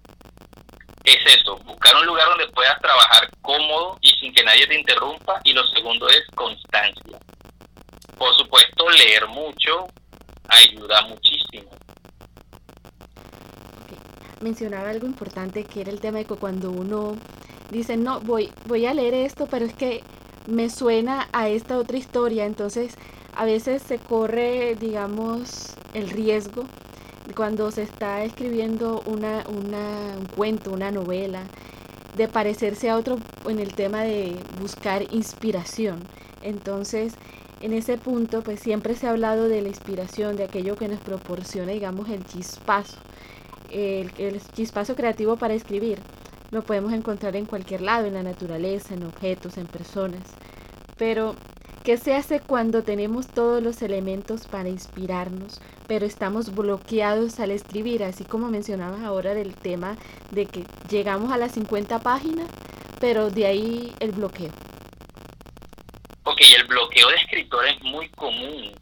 es 1.05 1.39
eso, 1.39 1.57
buscar 1.59 1.95
un 1.97 2.07
lugar 2.07 2.29
donde 2.31 2.49
puedas 2.49 2.79
trabajar 2.81 3.29
cómodo 3.43 3.97
y 4.01 4.11
sin 4.19 4.33
que 4.35 4.43
nadie 4.43 4.67
te 4.67 4.75
interrumpa. 4.75 5.41
Y 5.45 5.53
lo 5.53 5.65
segundo 5.69 6.09
es 6.09 6.25
constancia. 6.35 7.19
Por 8.17 8.35
supuesto, 8.35 8.89
leer 8.91 9.27
mucho 9.29 9.89
ayuda 10.49 11.03
muchísimo. 11.03 11.71
Mencionaba 14.41 14.91
algo 14.91 15.07
importante 15.07 15.65
que 15.65 15.81
era 15.81 15.91
el 15.91 16.01
tema 16.01 16.19
de 16.19 16.25
que 16.25 16.35
cuando 16.35 16.71
uno 16.71 17.17
dice, 17.71 17.97
no, 17.97 18.21
voy, 18.21 18.51
voy 18.67 18.87
a 18.87 18.95
leer 18.95 19.15
esto, 19.15 19.47
pero 19.47 19.65
es 19.65 19.75
que 19.75 20.03
me 20.47 20.71
suena 20.71 21.29
a 21.33 21.49
esta 21.49 21.79
otra 21.79 21.97
historia, 21.97 22.45
entonces 22.45 22.95
a 23.35 23.45
veces 23.45 23.83
se 23.83 23.99
corre, 23.99 24.77
digamos, 24.77 25.75
el 25.95 26.09
riesgo 26.11 26.65
cuando 27.35 27.71
se 27.71 27.83
está 27.83 28.23
escribiendo 28.23 29.03
una, 29.07 29.45
una, 29.49 30.17
un 30.17 30.27
cuento, 30.27 30.71
una 30.71 30.91
novela, 30.91 31.43
de 32.15 32.29
parecerse 32.29 32.89
a 32.89 32.97
otro 32.97 33.19
en 33.47 33.59
el 33.59 33.75
tema 33.75 34.03
de 34.03 34.37
buscar 34.61 35.03
inspiración. 35.13 36.07
Entonces, 36.43 37.15
en 37.61 37.73
ese 37.73 37.97
punto, 37.97 38.43
pues 38.43 38.61
siempre 38.61 38.95
se 38.95 39.07
ha 39.07 39.11
hablado 39.11 39.49
de 39.49 39.63
la 39.63 39.69
inspiración, 39.69 40.37
de 40.37 40.45
aquello 40.45 40.77
que 40.77 40.89
nos 40.89 41.01
proporciona, 41.01 41.73
digamos, 41.73 42.09
el 42.11 42.25
chispazo, 42.25 42.99
el, 43.71 44.11
chispazo 44.55 44.95
creativo 44.95 45.37
para 45.37 45.55
escribir. 45.55 45.99
Lo 46.51 46.63
podemos 46.63 46.93
encontrar 46.93 47.35
en 47.35 47.47
cualquier 47.47 47.81
lado, 47.81 48.07
en 48.07 48.15
la 48.15 48.23
naturaleza, 48.23 48.95
en 48.95 49.05
objetos, 49.05 49.57
en 49.57 49.67
personas. 49.67 50.23
Pero 50.97 51.35
¿Qué 51.87 51.97
se 51.99 52.17
hace 52.17 52.41
cuando 52.41 52.83
tenemos 52.83 53.29
todos 53.29 53.63
los 53.63 53.81
elementos 53.81 54.49
para 54.49 54.69
inspirarnos, 54.69 55.61
pero 55.87 56.05
estamos 56.05 56.53
bloqueados 56.53 57.39
al 57.39 57.53
escribir? 57.53 58.03
Así 58.03 58.25
como 58.25 58.51
mencionabas 58.51 59.03
ahora 59.03 59.35
del 59.35 59.55
tema 59.55 59.97
de 60.33 60.47
que 60.47 60.65
llegamos 60.91 61.31
a 61.31 61.37
las 61.37 61.53
50 61.53 62.01
páginas, 62.01 62.49
pero 62.99 63.31
de 63.31 63.47
ahí 63.47 63.93
el 64.01 64.11
bloqueo. 64.11 64.51
Ok, 66.29 66.41
el 66.41 66.65
bloqueo 66.65 67.09
de 67.09 67.17
escritor 67.19 67.65
es 67.69 67.81
muy 67.83 68.09
común, 68.09 68.75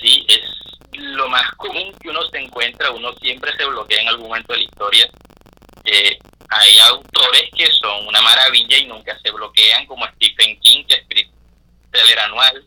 ¿sí? 0.00 0.26
Es 0.28 0.42
lo 0.98 1.28
más 1.28 1.48
común 1.52 1.94
que 2.00 2.08
uno 2.08 2.20
se 2.28 2.38
encuentra, 2.38 2.90
uno 2.90 3.12
siempre 3.22 3.56
se 3.56 3.64
bloquea 3.66 4.00
en 4.00 4.08
algún 4.08 4.26
momento 4.26 4.52
de 4.52 4.58
la 4.58 4.64
historia. 4.64 5.08
Eh, 5.84 6.18
hay 6.48 6.78
autores 6.80 7.44
que 7.56 7.68
son 7.70 8.08
una 8.08 8.20
maravilla 8.20 8.76
y 8.78 8.86
nunca 8.86 9.16
se 9.20 9.30
bloquean, 9.30 9.86
como 9.86 10.04
Stephen 10.08 10.58
King, 10.58 10.84
que 10.88 10.96
escribe 10.96 12.20
anual. 12.20 12.64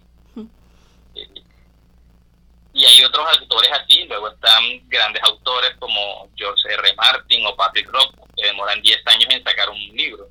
y 2.73 2.85
hay 2.85 3.03
otros 3.03 3.27
autores 3.37 3.71
así, 3.73 4.05
luego 4.05 4.29
están 4.29 4.63
grandes 4.87 5.23
autores 5.23 5.75
como 5.77 6.29
George 6.37 6.73
R. 6.73 6.93
Martin 6.95 7.45
o 7.47 7.55
Patrick 7.57 7.89
Rock, 7.89 8.15
que 8.37 8.47
demoran 8.47 8.81
10 8.81 9.07
años 9.07 9.27
en 9.29 9.43
sacar 9.43 9.69
un 9.69 9.77
libro. 9.77 10.29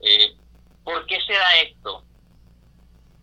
Eh, 0.00 0.34
¿Por 0.84 1.04
qué 1.04 1.20
se 1.20 1.34
da 1.34 1.60
esto? 1.60 2.05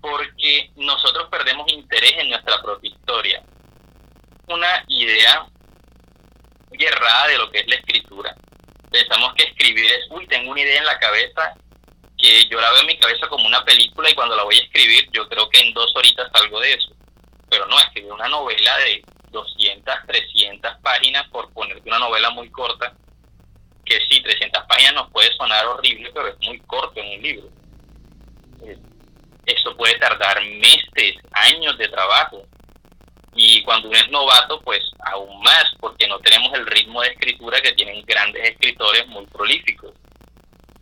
Porque 0.04 0.70
nosotros 0.76 1.30
perdemos 1.32 1.72
interés 1.72 2.12
en 2.18 2.30
nuestra 2.30 2.62
propia 2.62 2.92
historia. 2.92 3.42
Una 4.48 4.84
idea 4.90 5.48
muy 6.70 6.84
errada 6.84 7.28
de 7.28 7.38
lo 7.38 7.50
que 7.50 7.60
es 7.60 7.68
la 7.68 7.76
escritura. 7.76 8.36
Pensamos 8.92 9.34
que 9.36 9.44
escribir 9.44 9.86
es, 9.86 10.06
uy, 10.10 10.28
tengo 10.28 10.52
una 10.52 10.60
idea 10.60 10.80
en 10.80 10.86
la 10.86 11.00
cabeza 11.00 11.54
que 12.18 12.46
yo 12.50 12.60
la 12.60 12.70
veo 12.72 12.82
en 12.82 12.88
mi 12.88 12.98
cabeza 12.98 13.30
como 13.30 13.48
una 13.48 13.64
película 13.64 14.10
y 14.10 14.14
cuando 14.14 14.36
la 14.36 14.44
voy 14.44 14.60
a 14.60 14.64
escribir 14.64 15.10
yo 15.14 15.28
creo 15.30 15.50
que 15.50 15.62
en 15.62 15.74
dos 15.74 15.96
horitas 15.96 16.30
salgo 16.34 16.60
de 16.60 16.74
eso. 16.74 16.94
Pero 17.50 17.66
no, 17.68 17.80
escribir 17.80 18.12
una 18.12 18.28
novela 18.28 18.78
de 18.80 19.04
200, 19.32 19.96
300 20.06 20.78
páginas, 20.82 21.30
por 21.30 21.52
ponerte 21.54 21.88
una 21.88 22.00
novela 22.00 22.30
muy 22.32 22.50
corta, 22.50 22.94
que 23.86 24.00
sí, 24.10 24.22
300 24.22 24.66
páginas 24.66 24.96
nos 24.96 25.12
puede 25.12 25.34
sonar 25.36 25.66
horrible, 25.66 26.12
pero 26.14 26.28
es 26.28 26.40
muy 26.42 26.60
corto 26.60 27.00
en 27.00 27.18
un 27.18 27.22
libro. 27.22 27.50
Eso 29.46 29.76
puede 29.76 29.98
tardar 30.00 30.42
meses, 30.42 31.18
años 31.32 31.78
de 31.78 31.88
trabajo. 31.90 32.44
Y 33.36 33.64
cuando 33.64 33.90
uno 33.90 33.98
es 33.98 34.10
novato, 34.10 34.62
pues 34.62 34.82
aún 35.12 35.42
más, 35.42 35.66
porque 35.80 36.08
no 36.08 36.20
tenemos 36.20 36.54
el 36.54 36.66
ritmo 36.68 37.02
de 37.02 37.10
escritura 37.10 37.60
que 37.62 37.74
tienen 37.74 38.04
grandes 38.06 38.50
escritores 38.50 39.08
muy 39.08 39.26
prolíficos 39.26 39.92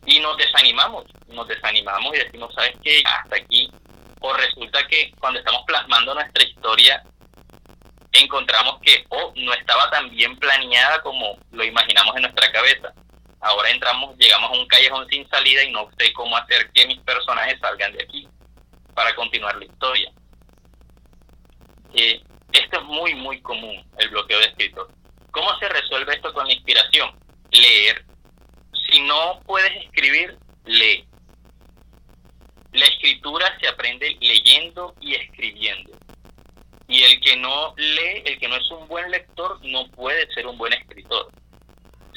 y 0.05 0.19
nos 0.19 0.35
desanimamos, 0.37 1.05
nos 1.27 1.47
desanimamos 1.47 2.13
y 2.15 2.19
decimos, 2.19 2.53
¿sabes 2.53 2.73
qué? 2.83 3.03
Hasta 3.05 3.35
aquí. 3.35 3.71
O 4.19 4.33
resulta 4.33 4.85
que 4.87 5.11
cuando 5.19 5.39
estamos 5.39 5.63
plasmando 5.65 6.13
nuestra 6.13 6.43
historia, 6.43 7.03
encontramos 8.11 8.79
que 8.81 9.05
o 9.09 9.31
no 9.35 9.53
estaba 9.53 9.89
tan 9.89 10.09
bien 10.09 10.37
planeada 10.37 11.01
como 11.01 11.37
lo 11.51 11.63
imaginamos 11.63 12.15
en 12.15 12.23
nuestra 12.23 12.51
cabeza. 12.51 12.93
Ahora 13.39 13.69
entramos, 13.69 14.15
llegamos 14.17 14.51
a 14.51 14.59
un 14.59 14.67
callejón 14.67 15.07
sin 15.09 15.27
salida 15.29 15.63
y 15.63 15.71
no 15.71 15.89
sé 15.97 16.13
cómo 16.13 16.37
hacer 16.37 16.69
que 16.71 16.85
mis 16.87 16.99
personajes 16.99 17.59
salgan 17.59 17.93
de 17.93 18.03
aquí 18.03 18.27
para 18.93 19.15
continuar 19.15 19.55
la 19.57 19.65
historia. 19.65 20.11
Eh, 21.93 22.21
esto 22.53 22.79
es 22.79 22.85
muy, 22.85 23.15
muy 23.15 23.41
común, 23.41 23.83
el 23.97 24.09
bloqueo 24.09 24.39
de 24.39 24.45
escritor. 24.45 24.91
¿Cómo 25.31 25.49
se 25.59 25.69
resuelve 25.69 26.13
esto 26.13 26.33
con 26.33 26.45
la 26.47 26.53
inspiración? 26.53 27.11
Leer 27.51 28.05
si 28.91 28.99
no 29.01 29.39
puedes 29.45 29.71
escribir, 29.85 30.37
lee. 30.65 31.05
La 32.73 32.85
escritura 32.85 33.57
se 33.59 33.67
aprende 33.67 34.17
leyendo 34.19 34.93
y 34.99 35.15
escribiendo. 35.15 35.91
Y 36.87 37.03
el 37.03 37.21
que 37.21 37.37
no 37.37 37.73
lee, 37.77 38.23
el 38.25 38.37
que 38.37 38.49
no 38.49 38.57
es 38.57 38.69
un 38.71 38.87
buen 38.87 39.09
lector, 39.09 39.59
no 39.65 39.89
puede 39.91 40.29
ser 40.33 40.45
un 40.45 40.57
buen 40.57 40.73
escritor. 40.73 41.31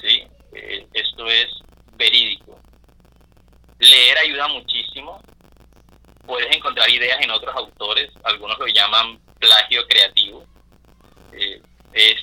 ¿Sí? 0.02 0.24
Eh, 0.52 0.86
esto 0.94 1.26
es 1.28 1.46
verídico. 1.92 2.60
Leer 3.78 4.18
ayuda 4.18 4.48
muchísimo. 4.48 5.20
Puedes 6.26 6.54
encontrar 6.54 6.88
ideas 6.90 7.20
en 7.20 7.30
otros 7.30 7.54
autores. 7.54 8.10
Algunos 8.24 8.58
lo 8.58 8.66
llaman 8.66 9.18
plagio 9.38 9.86
creativo. 9.86 10.44
Eh, 11.32 11.60
es 11.92 12.16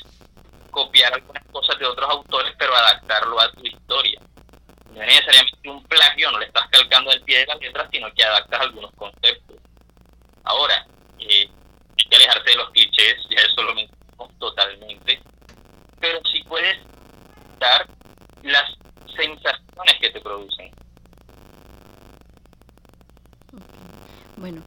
copiar 0.72 1.13
algunas 1.13 1.43
cosas 1.48 1.77
de 1.77 1.86
otros 1.86 2.10
autores, 2.10 2.53
pero 2.58 2.75
adaptarlo 2.75 3.39
a 3.39 3.51
tu 3.51 3.65
historia 3.65 4.22
no 4.93 5.01
es 5.01 5.08
necesariamente 5.08 5.70
un 5.70 5.84
plagio, 5.84 6.31
no 6.31 6.39
le 6.39 6.46
estás 6.46 6.67
calcando 6.70 7.12
el 7.12 7.22
pie 7.22 7.39
de 7.39 7.46
la 7.46 7.55
letra, 7.55 7.88
sino 7.91 8.12
que 8.13 8.24
adaptas 8.24 8.62
algunos 8.62 8.91
conceptos. 8.96 9.58
Ahora, 10.43 10.86
eh, 11.20 11.50
hay 11.98 12.05
que 12.10 12.15
alejarse 12.15 12.50
de 12.50 12.55
los 12.55 12.70
clichés, 12.72 13.15
ya 13.29 13.41
eso 13.41 13.63
lo 13.63 13.74
mencionamos 13.74 14.38
totalmente, 14.39 15.22
pero 16.00 16.20
si 16.25 16.43
puedes 16.43 16.77
dar 17.60 17.88
las 18.43 18.72
sensaciones 19.15 19.98
que 20.01 20.10
te 20.10 20.20
producen. 20.20 20.72
Bueno, 24.42 24.62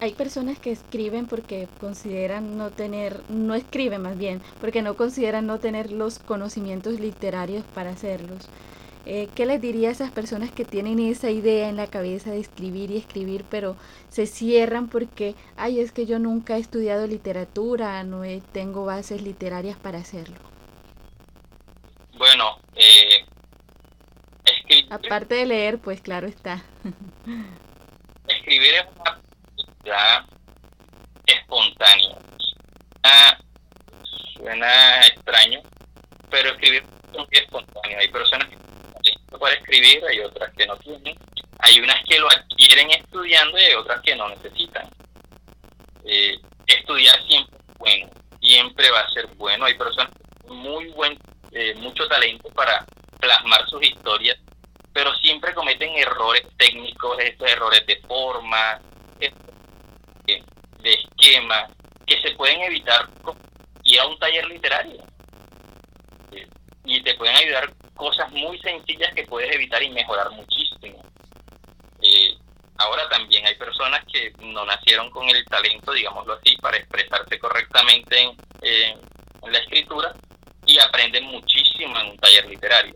hay 0.00 0.12
personas 0.12 0.58
que 0.58 0.70
escriben 0.70 1.26
porque 1.26 1.66
consideran 1.80 2.58
no 2.58 2.70
tener, 2.70 3.22
no 3.30 3.54
escriben 3.54 4.02
más 4.02 4.18
bien, 4.18 4.42
porque 4.60 4.82
no 4.82 4.96
consideran 4.96 5.46
no 5.46 5.58
tener 5.58 5.92
los 5.92 6.18
conocimientos 6.18 7.00
literarios 7.00 7.64
para 7.74 7.90
hacerlos. 7.90 8.46
Eh, 9.06 9.28
¿Qué 9.34 9.46
les 9.46 9.62
diría 9.62 9.88
a 9.88 9.92
esas 9.92 10.10
personas 10.10 10.50
que 10.50 10.66
tienen 10.66 10.98
esa 10.98 11.30
idea 11.30 11.70
en 11.70 11.76
la 11.76 11.86
cabeza 11.86 12.30
de 12.32 12.40
escribir 12.40 12.90
y 12.90 12.98
escribir, 12.98 13.46
pero 13.50 13.76
se 14.10 14.26
cierran 14.26 14.88
porque, 14.88 15.34
ay, 15.56 15.80
es 15.80 15.90
que 15.90 16.04
yo 16.04 16.18
nunca 16.18 16.58
he 16.58 16.60
estudiado 16.60 17.06
literatura, 17.06 18.04
no 18.04 18.22
tengo 18.52 18.84
bases 18.84 19.22
literarias 19.22 19.78
para 19.78 19.98
hacerlo? 19.98 20.36
Bueno, 22.18 22.58
eh, 22.76 23.24
aparte 24.90 25.34
de 25.34 25.46
leer, 25.46 25.78
pues 25.78 26.02
claro 26.02 26.26
está. 26.26 26.62
escribir 28.44 28.74
es 28.74 28.84
una 28.94 29.10
actividad 29.10 30.24
espontánea. 31.26 32.18
Suena, 34.34 35.06
extraño, 35.06 35.62
pero 36.30 36.50
escribir 36.50 36.84
es 37.30 37.40
espontáneo. 37.40 37.98
Hay 37.98 38.08
personas 38.08 38.48
que 38.48 38.58
para 39.38 39.54
escribir, 39.56 40.02
hay 40.08 40.20
otras 40.20 40.52
que 40.54 40.66
no 40.66 40.76
tienen, 40.76 41.16
hay 41.58 41.80
unas 41.80 42.02
que 42.04 42.18
lo 42.18 42.30
adquieren 42.30 42.90
estudiando 42.90 43.58
y 43.58 43.62
hay 43.62 43.74
otras 43.74 44.00
que 44.02 44.14
no 44.14 44.28
necesitan. 44.28 44.88
Eh, 46.04 46.38
estudiar 46.66 47.16
siempre 47.26 47.58
es 47.58 47.78
bueno, 47.78 48.10
siempre 48.40 48.90
va 48.90 49.00
a 49.00 49.10
ser 49.10 49.26
bueno. 49.36 49.64
Hay 49.64 49.74
personas 49.74 50.12
con 50.46 50.56
muy 50.56 50.86
buen, 50.90 51.18
eh, 51.52 51.74
mucho 51.76 52.06
talento 52.08 52.48
para 52.50 52.86
plasmar 53.18 53.66
sus 53.68 53.82
historias, 53.82 54.38
pero 54.94 55.12
siempre 55.16 55.52
cometen 55.52 55.90
errores 55.96 56.46
técnicos, 56.56 57.18
estos 57.18 57.50
errores 57.50 57.84
de 57.86 57.96
forma, 58.06 58.80
de, 59.18 59.32
esquema, 60.84 61.66
que 62.06 62.22
se 62.22 62.30
pueden 62.36 62.60
evitar 62.62 63.08
ir 63.82 64.00
a 64.00 64.06
un 64.06 64.18
taller 64.18 64.46
literario. 64.46 65.02
Eh, 66.30 66.46
y 66.84 67.02
te 67.02 67.14
pueden 67.14 67.34
ayudar 67.36 67.72
cosas 67.94 68.30
muy 68.32 68.58
sencillas 68.60 69.12
que 69.14 69.24
puedes 69.24 69.52
evitar 69.54 69.82
y 69.82 69.90
mejorar 69.90 70.30
muchísimo. 70.30 71.02
Eh, 72.00 72.36
ahora 72.76 73.08
también 73.08 73.44
hay 73.46 73.56
personas 73.56 74.04
que 74.12 74.32
no 74.38 74.64
nacieron 74.64 75.10
con 75.10 75.28
el 75.28 75.44
talento, 75.46 75.92
digámoslo 75.92 76.34
así, 76.34 76.56
para 76.58 76.76
expresarse 76.76 77.38
correctamente 77.38 78.20
en, 78.20 78.34
la 79.50 79.58
escritura 79.58 80.12
y 80.66 80.78
aprenden 80.78 81.24
muchísimo 81.24 81.98
en 81.98 82.10
un 82.10 82.16
taller 82.16 82.46
literario. 82.46 82.94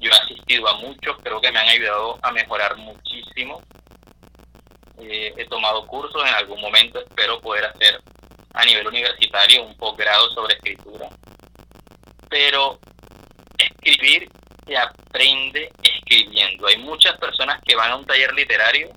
Yo 0.00 0.10
he 0.10 0.14
asistido 0.14 0.68
a 0.68 0.78
muchos, 0.78 1.16
creo 1.22 1.40
que 1.40 1.52
me 1.52 1.58
han 1.58 1.68
ayudado 1.68 2.18
a 2.22 2.32
mejorar 2.32 2.76
muchísimo. 2.76 3.62
Eh, 4.98 5.34
he 5.36 5.44
tomado 5.46 5.86
cursos, 5.86 6.22
en 6.26 6.34
algún 6.34 6.60
momento 6.60 7.00
espero 7.00 7.40
poder 7.40 7.66
hacer 7.66 8.02
a 8.54 8.64
nivel 8.64 8.86
universitario 8.86 9.62
un 9.62 9.76
posgrado 9.76 10.30
sobre 10.30 10.54
escritura. 10.54 11.08
Pero 12.28 12.78
escribir 13.58 14.30
se 14.66 14.76
aprende 14.76 15.70
escribiendo. 15.82 16.66
Hay 16.66 16.78
muchas 16.78 17.16
personas 17.18 17.60
que 17.62 17.76
van 17.76 17.90
a 17.90 17.96
un 17.96 18.04
taller 18.04 18.32
literario, 18.32 18.88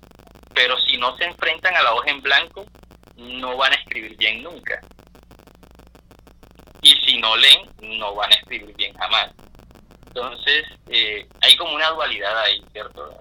pero 0.54 0.78
si 0.80 0.96
no 0.96 1.16
se 1.16 1.24
enfrentan 1.24 1.74
a 1.76 1.82
la 1.82 1.94
hoja 1.94 2.10
en 2.10 2.22
blanco, 2.22 2.64
no 3.16 3.56
van 3.56 3.72
a 3.72 3.76
escribir 3.76 4.16
bien 4.16 4.42
nunca. 4.42 4.80
Y 6.82 6.94
si 7.04 7.18
no 7.18 7.36
leen, 7.36 7.68
no 7.80 8.14
van 8.14 8.32
a 8.32 8.36
escribir 8.36 8.74
bien 8.76 8.94
jamás. 8.94 9.30
Entonces, 10.14 10.64
eh, 10.88 11.26
hay 11.40 11.56
como 11.56 11.74
una 11.74 11.90
dualidad 11.90 12.38
ahí, 12.42 12.62
¿cierto? 12.72 13.12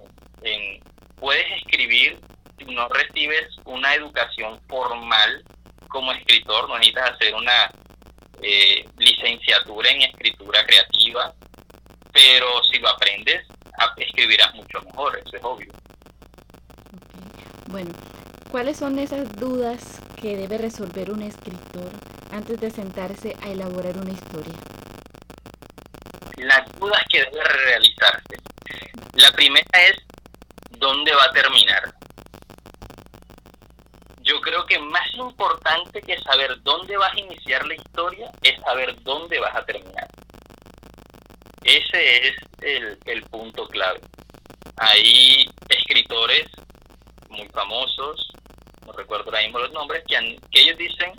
En, 0.43 0.79
puedes 1.19 1.45
escribir 1.57 2.19
no 2.67 2.87
recibes 2.89 3.47
una 3.65 3.93
educación 3.95 4.59
formal 4.67 5.43
como 5.89 6.11
escritor, 6.11 6.69
no 6.69 6.77
necesitas 6.77 7.11
hacer 7.11 7.33
una 7.35 7.71
eh, 8.41 8.85
licenciatura 8.97 9.89
en 9.89 10.03
escritura 10.03 10.65
creativa, 10.65 11.33
pero 12.11 12.63
si 12.71 12.79
lo 12.79 12.89
aprendes, 12.89 13.45
escribirás 13.97 14.53
mucho 14.55 14.81
mejor, 14.81 15.19
eso 15.25 15.37
es 15.37 15.43
obvio. 15.43 15.71
Bueno, 17.67 17.91
¿cuáles 18.51 18.77
son 18.77 18.99
esas 18.99 19.35
dudas 19.35 19.99
que 20.21 20.37
debe 20.37 20.57
resolver 20.57 21.11
un 21.11 21.21
escritor 21.21 21.91
antes 22.31 22.59
de 22.59 22.71
sentarse 22.71 23.35
a 23.41 23.49
elaborar 23.49 23.97
una 23.97 24.11
historia? 24.11 24.53
Las 26.37 26.71
dudas 26.79 27.03
que 27.09 27.23
debe 27.23 27.43
realizarse. 27.43 28.37
La 29.13 29.31
primera 29.31 29.65
es, 29.73 29.97
¿dónde 30.71 31.13
va 31.13 31.25
a 31.25 31.31
terminar? 31.31 31.93
Yo 34.21 34.39
creo 34.41 34.65
que 34.65 34.79
más 34.79 35.13
importante 35.15 36.01
que 36.01 36.17
saber 36.21 36.61
dónde 36.63 36.97
vas 36.97 37.13
a 37.13 37.19
iniciar 37.19 37.65
la 37.67 37.75
historia 37.75 38.31
es 38.41 38.59
saber 38.61 38.95
dónde 39.03 39.39
vas 39.39 39.55
a 39.55 39.65
terminar. 39.65 40.07
Ese 41.63 42.27
es 42.27 42.35
el, 43.05 43.21
punto 43.23 43.67
clave. 43.67 43.99
Hay 44.77 45.49
escritores 45.69 46.45
muy 47.29 47.47
famosos, 47.49 48.31
no 48.85 48.93
recuerdo 48.93 49.25
ahora 49.25 49.41
mismo 49.41 49.59
los 49.59 49.71
nombres, 49.71 50.03
que, 50.07 50.39
que 50.51 50.61
ellos 50.61 50.77
dicen, 50.77 51.13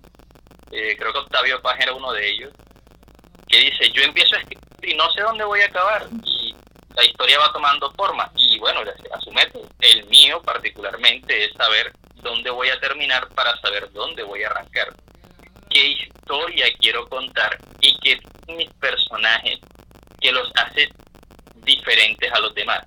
eh, 0.71 0.97
creo 0.99 1.13
que 1.13 1.19
Octavio 1.19 1.63
Paz 1.63 1.79
era 1.81 1.95
uno 1.95 2.13
de 2.13 2.29
ellos, 2.29 2.53
que 3.49 3.59
dice, 3.59 3.91
yo 3.93 4.03
empiezo 4.03 4.35
a 4.35 4.41
escribir 4.41 4.64
y 4.87 4.95
no 4.95 5.11
sé 5.13 5.23
dónde 5.23 5.45
voy 5.45 5.61
a 5.61 5.67
acabar. 5.67 6.07
Y 6.25 6.55
la 6.95 7.05
historia 7.05 7.39
va 7.39 7.53
tomando 7.53 7.91
forma. 7.93 8.31
Y 8.37 8.59
bueno, 8.59 8.81
a 8.81 9.21
su 9.21 9.31
método. 9.33 9.69
El 9.81 10.07
mío 10.07 10.41
particularmente 10.43 11.45
es 11.45 11.53
saber 11.55 11.93
dónde 12.17 12.51
voy 12.51 12.69
a 12.69 12.81
terminar 12.81 13.29
para 13.31 13.57
saber 13.61 13.91
dónde 13.93 14.23
voy 14.23 14.43
a 14.43 14.49
arrancar. 14.49 14.95
¿Qué 15.71 15.89
historia 15.89 16.67
quiero 16.79 17.07
contar? 17.09 17.59
Y 17.81 17.97
qué 17.99 18.21
mis 18.49 18.71
personajes 18.75 19.59
que 20.21 20.33
los 20.33 20.51
hace 20.57 20.89
diferentes 21.57 22.33
a 22.33 22.41
los 22.41 22.55
demás. 22.55 22.87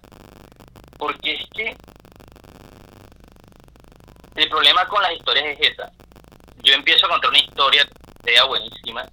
Porque 0.98 1.34
es 1.34 1.46
que 1.54 1.76
el 4.36 4.50
problema 4.50 4.88
con 4.88 5.02
las 5.02 5.14
historias 5.14 5.58
es 5.58 5.72
esa. 5.72 5.92
Yo 6.64 6.74
empiezo 6.74 7.06
a 7.06 7.10
contar 7.10 7.30
una 7.30 7.40
historia, 7.40 7.88
sea 8.24 8.44
buenísima, 8.46 9.04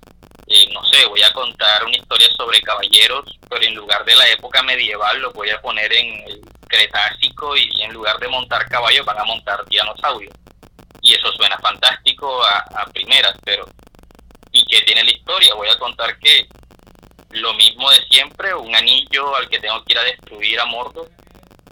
eh, 0.46 0.68
no 0.72 0.84
sé, 0.84 1.06
voy 1.06 1.22
a 1.22 1.32
contar 1.32 1.84
una 1.84 1.96
historia 1.96 2.23
sobre 2.36 2.60
caballeros, 2.62 3.24
pero 3.48 3.62
en 3.62 3.74
lugar 3.74 4.04
de 4.04 4.14
la 4.14 4.28
época 4.30 4.62
medieval 4.62 5.20
lo 5.20 5.32
voy 5.32 5.50
a 5.50 5.60
poner 5.60 5.92
en 5.92 6.28
el 6.28 6.40
Cretácico 6.68 7.56
y 7.56 7.82
en 7.82 7.92
lugar 7.92 8.18
de 8.18 8.28
montar 8.28 8.68
caballos 8.68 9.06
van 9.06 9.18
a 9.18 9.24
montar 9.24 9.64
dinosaurios. 9.66 10.34
Y 11.00 11.14
eso 11.14 11.30
suena 11.32 11.58
fantástico 11.58 12.42
a, 12.44 12.58
a 12.82 12.86
primeras, 12.86 13.34
pero 13.44 13.66
¿y 14.50 14.64
qué 14.64 14.80
tiene 14.82 15.04
la 15.04 15.12
historia? 15.12 15.54
Voy 15.54 15.68
a 15.68 15.78
contar 15.78 16.18
que 16.18 16.48
lo 17.30 17.52
mismo 17.54 17.90
de 17.90 18.04
siempre, 18.10 18.54
un 18.54 18.74
anillo 18.74 19.34
al 19.36 19.48
que 19.48 19.58
tengo 19.58 19.82
que 19.84 19.92
ir 19.92 19.98
a 19.98 20.04
destruir 20.04 20.60
a 20.60 20.64
Mordor. 20.66 21.10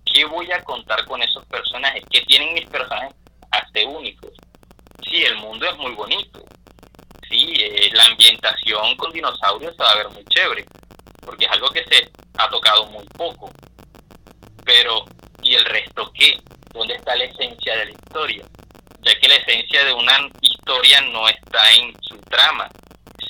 ¿Qué 0.04 0.24
voy 0.24 0.50
a 0.52 0.62
contar 0.64 1.04
con 1.06 1.22
esos 1.22 1.44
personajes? 1.46 2.04
¿Qué 2.10 2.20
tienen 2.22 2.52
mis 2.54 2.66
personajes 2.66 3.14
hasta 3.50 3.80
únicos? 3.86 4.30
Sí, 5.08 5.22
el 5.22 5.36
mundo 5.36 5.66
es 5.66 5.76
muy 5.78 5.92
bonito. 5.92 6.44
Sí, 7.32 7.54
eh, 7.58 7.88
la 7.94 8.04
ambientación 8.04 8.94
con 8.96 9.10
dinosaurios 9.10 9.74
se 9.74 9.82
va 9.82 9.90
a 9.90 9.96
ver 9.96 10.10
muy 10.10 10.22
chévere, 10.26 10.66
porque 11.24 11.46
es 11.46 11.50
algo 11.50 11.70
que 11.70 11.82
se 11.84 12.12
ha 12.36 12.50
tocado 12.50 12.84
muy 12.90 13.06
poco. 13.16 13.50
Pero, 14.66 15.06
¿y 15.42 15.54
el 15.54 15.64
resto 15.64 16.12
qué? 16.12 16.38
¿Dónde 16.74 16.94
está 16.94 17.16
la 17.16 17.24
esencia 17.24 17.74
de 17.78 17.86
la 17.86 17.90
historia? 17.90 18.44
Ya 19.00 19.18
que 19.18 19.28
la 19.28 19.36
esencia 19.36 19.82
de 19.82 19.94
una 19.94 20.28
historia 20.42 21.00
no 21.00 21.26
está 21.26 21.72
en 21.72 21.94
su 22.02 22.18
trama, 22.18 22.68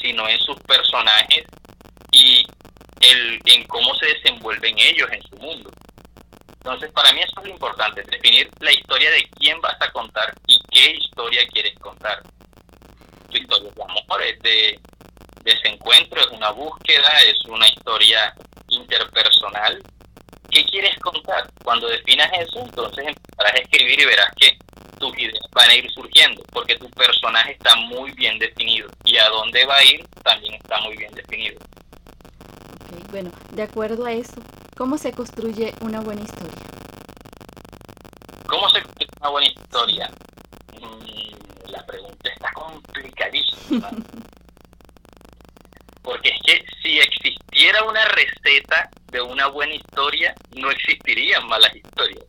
sino 0.03 0.29
en 0.29 0.41
sus 0.41 0.57
personajes 0.63 1.45
y 2.11 2.45
el, 3.03 3.41
en 3.45 3.65
cómo 3.69 3.95
se 3.95 4.07
desenvuelven 4.07 4.77
ellos 4.81 5.09
en 5.13 5.23
su 5.23 5.37
mundo. 5.37 5.71
Entonces, 6.55 6.91
para 6.91 7.13
mí 7.13 7.21
eso 7.21 7.41
es 7.41 7.47
lo 7.47 7.53
importante, 7.53 8.03
definir 8.03 8.51
la 8.59 8.73
historia 8.73 9.13
de 9.13 9.23
quién 9.39 9.61
vas 9.61 9.81
a 9.81 9.93
contar 9.93 10.35
y 10.49 10.61
qué 10.73 10.91
historia 10.91 11.47
quieres 11.53 11.79
contar. 11.79 12.21
Tu 13.33 13.39
historia 13.39 13.71
de 13.75 13.83
amor 13.83 14.23
es 14.23 14.39
de 14.41 14.79
desencuentro, 15.43 16.21
es 16.21 16.29
una 16.29 16.51
búsqueda, 16.51 17.09
es 17.27 17.43
una 17.47 17.67
historia 17.67 18.35
interpersonal. 18.69 19.83
¿Qué 20.51 20.63
quieres 20.67 20.99
contar? 20.99 21.51
Cuando 21.65 21.89
definas 21.89 22.31
eso, 22.39 22.61
entonces 22.61 23.07
empezarás 23.07 23.55
a 23.55 23.63
escribir 23.63 24.01
y 24.01 24.05
verás 24.05 24.31
que 24.39 24.59
tus 24.99 25.19
ideas 25.19 25.47
van 25.53 25.71
a 25.71 25.75
ir 25.75 25.91
surgiendo, 25.93 26.43
porque 26.53 26.77
tu 26.77 26.91
personaje 26.91 27.53
está 27.53 27.75
muy 27.77 28.11
bien 28.13 28.39
definido 28.39 28.91
y 29.05 29.17
a 29.17 29.29
dónde 29.31 29.65
va 29.65 29.77
a 29.77 29.85
ir 29.85 30.07
también 30.23 30.55
está 30.55 30.79
muy 30.83 30.95
bien 30.99 31.13
definido. 31.15 31.59
Bueno, 33.11 33.31
de 33.53 33.63
acuerdo 33.63 34.05
a 34.05 34.13
eso, 34.13 34.43
¿cómo 34.77 34.99
se 34.99 35.13
construye 35.13 35.73
una 35.81 36.01
buena 36.01 36.21
historia? 36.21 36.67
¿Cómo 38.47 38.69
se 38.69 38.83
construye 38.83 39.11
una 39.21 39.31
buena 39.31 39.49
historia? 39.49 40.11
La 41.73 41.85
pregunta 41.87 42.31
está 42.31 42.53
complicadísima. 42.53 43.91
Porque 46.03 46.29
es 46.29 46.41
que 46.45 46.67
si 46.83 46.99
existiera 46.99 47.83
una 47.85 48.05
receta 48.09 48.91
de 49.11 49.23
una 49.23 49.47
buena 49.47 49.75
historia, 49.75 50.35
no 50.55 50.71
existirían 50.71 51.47
malas 51.49 51.75
historias. 51.75 52.25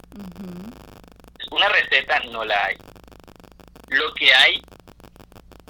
Una 1.52 1.68
receta 1.70 2.20
no 2.32 2.46
la 2.46 2.66
hay. 2.66 2.78
lo 3.90 4.14
que 4.14 4.34
hay, 4.34 4.62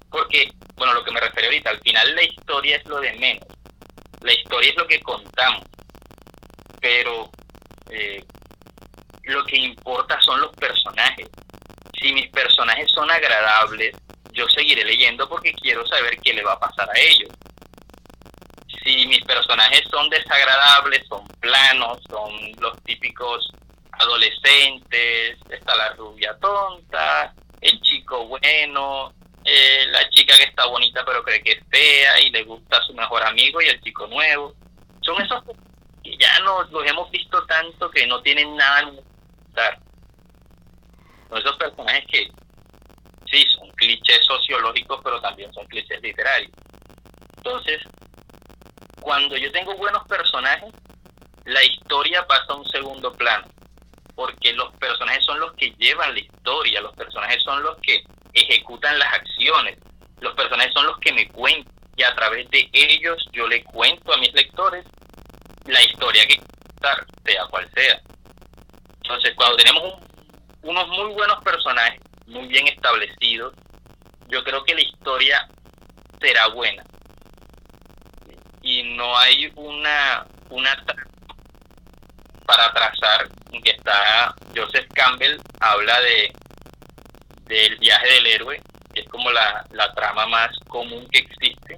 porque, 0.10 0.52
bueno, 0.76 0.94
lo 0.94 1.04
que 1.04 1.12
me 1.12 1.20
refiero 1.20 1.48
ahorita, 1.48 1.72
al 1.72 1.80
final 1.80 2.16
la 2.16 2.24
historia 2.24 2.78
es 2.78 2.86
lo 2.86 3.00
de 3.00 3.14
menos. 3.14 3.48
La 4.22 4.34
historia 4.34 4.70
es 4.70 4.78
lo 4.78 4.88
que 4.88 5.00
contamos. 5.02 5.64
Pero 6.80 7.32
eh, 7.90 8.24
lo 9.24 9.44
que 9.46 9.58
importa 9.58 10.22
son 10.22 10.42
los 10.42 10.52
personajes. 10.56 11.28
Si 12.04 12.12
mis 12.12 12.28
personajes 12.32 12.92
son 12.92 13.10
agradables, 13.10 13.96
yo 14.34 14.46
seguiré 14.50 14.84
leyendo 14.84 15.28
porque 15.30 15.54
quiero 15.54 15.88
saber 15.88 16.20
qué 16.20 16.34
le 16.34 16.44
va 16.44 16.52
a 16.52 16.60
pasar 16.60 16.90
a 16.90 17.00
ellos. 17.00 17.30
Si 18.84 19.08
mis 19.08 19.24
personajes 19.24 19.84
son 19.90 20.10
desagradables, 20.10 21.08
son 21.08 21.26
planos, 21.40 22.00
son 22.10 22.34
los 22.60 22.78
típicos 22.84 23.50
adolescentes, 23.94 25.38
está 25.50 25.76
la 25.78 25.94
rubia 25.94 26.38
tonta, 26.42 27.34
el 27.62 27.80
chico 27.80 28.28
bueno, 28.28 29.14
eh, 29.46 29.86
la 29.92 30.10
chica 30.10 30.36
que 30.36 30.44
está 30.44 30.66
bonita 30.66 31.06
pero 31.06 31.24
cree 31.24 31.42
que 31.42 31.54
es 31.54 31.64
fea 31.72 32.20
y 32.20 32.32
le 32.32 32.44
gusta 32.44 32.80
a 32.80 32.84
su 32.84 32.94
mejor 32.94 33.24
amigo 33.24 33.62
y 33.62 33.68
el 33.68 33.80
chico 33.80 34.08
nuevo. 34.08 34.54
Son 35.00 35.22
esos 35.22 35.42
que 36.04 36.18
ya 36.18 36.38
nos 36.40 36.70
los 36.70 36.86
hemos 36.86 37.10
visto 37.12 37.46
tanto 37.46 37.90
que 37.92 38.06
no 38.08 38.22
tienen 38.22 38.58
nada 38.58 38.92
que 38.92 39.04
dar. 39.54 39.83
Son 41.34 41.42
esos 41.42 41.58
personajes 41.58 42.06
que 42.12 42.32
sí 43.26 43.44
son 43.58 43.68
clichés 43.72 44.24
sociológicos 44.24 45.02
pero 45.04 45.20
también 45.20 45.52
son 45.52 45.66
clichés 45.66 46.00
literarios. 46.00 46.52
Entonces, 47.38 47.82
cuando 49.02 49.36
yo 49.36 49.52
tengo 49.52 49.76
buenos 49.76 50.08
personajes, 50.08 50.72
la 51.46 51.64
historia 51.64 52.24
pasa 52.28 52.46
a 52.50 52.56
un 52.56 52.66
segundo 52.66 53.12
plano 53.14 53.48
porque 54.14 54.54
los 54.54 54.72
personajes 54.76 55.26
son 55.26 55.40
los 55.40 55.54
que 55.54 55.72
llevan 55.80 56.14
la 56.14 56.20
historia, 56.20 56.82
los 56.82 56.96
personajes 56.96 57.42
son 57.42 57.64
los 57.64 57.78
que 57.80 58.04
ejecutan 58.34 59.00
las 59.00 59.12
acciones, 59.14 59.80
los 60.20 60.36
personajes 60.36 60.72
son 60.72 60.86
los 60.86 61.00
que 61.00 61.14
me 61.14 61.28
cuentan 61.30 61.74
y 61.96 62.04
a 62.04 62.14
través 62.14 62.48
de 62.52 62.70
ellos 62.74 63.28
yo 63.32 63.48
le 63.48 63.64
cuento 63.64 64.14
a 64.14 64.18
mis 64.18 64.32
lectores 64.34 64.86
la 65.66 65.82
historia 65.82 66.28
que 66.28 66.38
contar, 66.38 67.08
sea 67.26 67.46
cual 67.48 67.68
sea. 67.74 68.00
Entonces, 69.02 69.34
cuando 69.36 69.58
tenemos 69.58 70.13
unos 70.64 70.88
muy 70.90 71.14
buenos 71.14 71.44
personajes, 71.44 72.00
muy 72.28 72.48
bien 72.48 72.68
establecidos, 72.68 73.54
yo 74.28 74.44
creo 74.44 74.64
que 74.64 74.76
la 74.76 74.82
historia 74.82 75.48
será 76.20 76.48
buena. 76.48 76.84
Y 78.62 78.84
no 78.96 79.18
hay 79.18 79.52
una, 79.56 80.26
una 80.50 80.84
para 82.46 82.74
trazar 82.74 83.30
que 83.64 83.72
está 83.72 84.34
Joseph 84.56 84.88
Campbell 84.94 85.38
habla 85.60 86.00
de 86.02 86.32
del 87.46 87.78
viaje 87.78 88.08
del 88.08 88.26
héroe 88.28 88.62
que 88.94 89.02
es 89.02 89.10
como 89.10 89.32
la, 89.32 89.66
la 89.72 89.94
trama 89.94 90.26
más 90.28 90.50
común 90.68 91.08
que 91.12 91.20
existe 91.20 91.78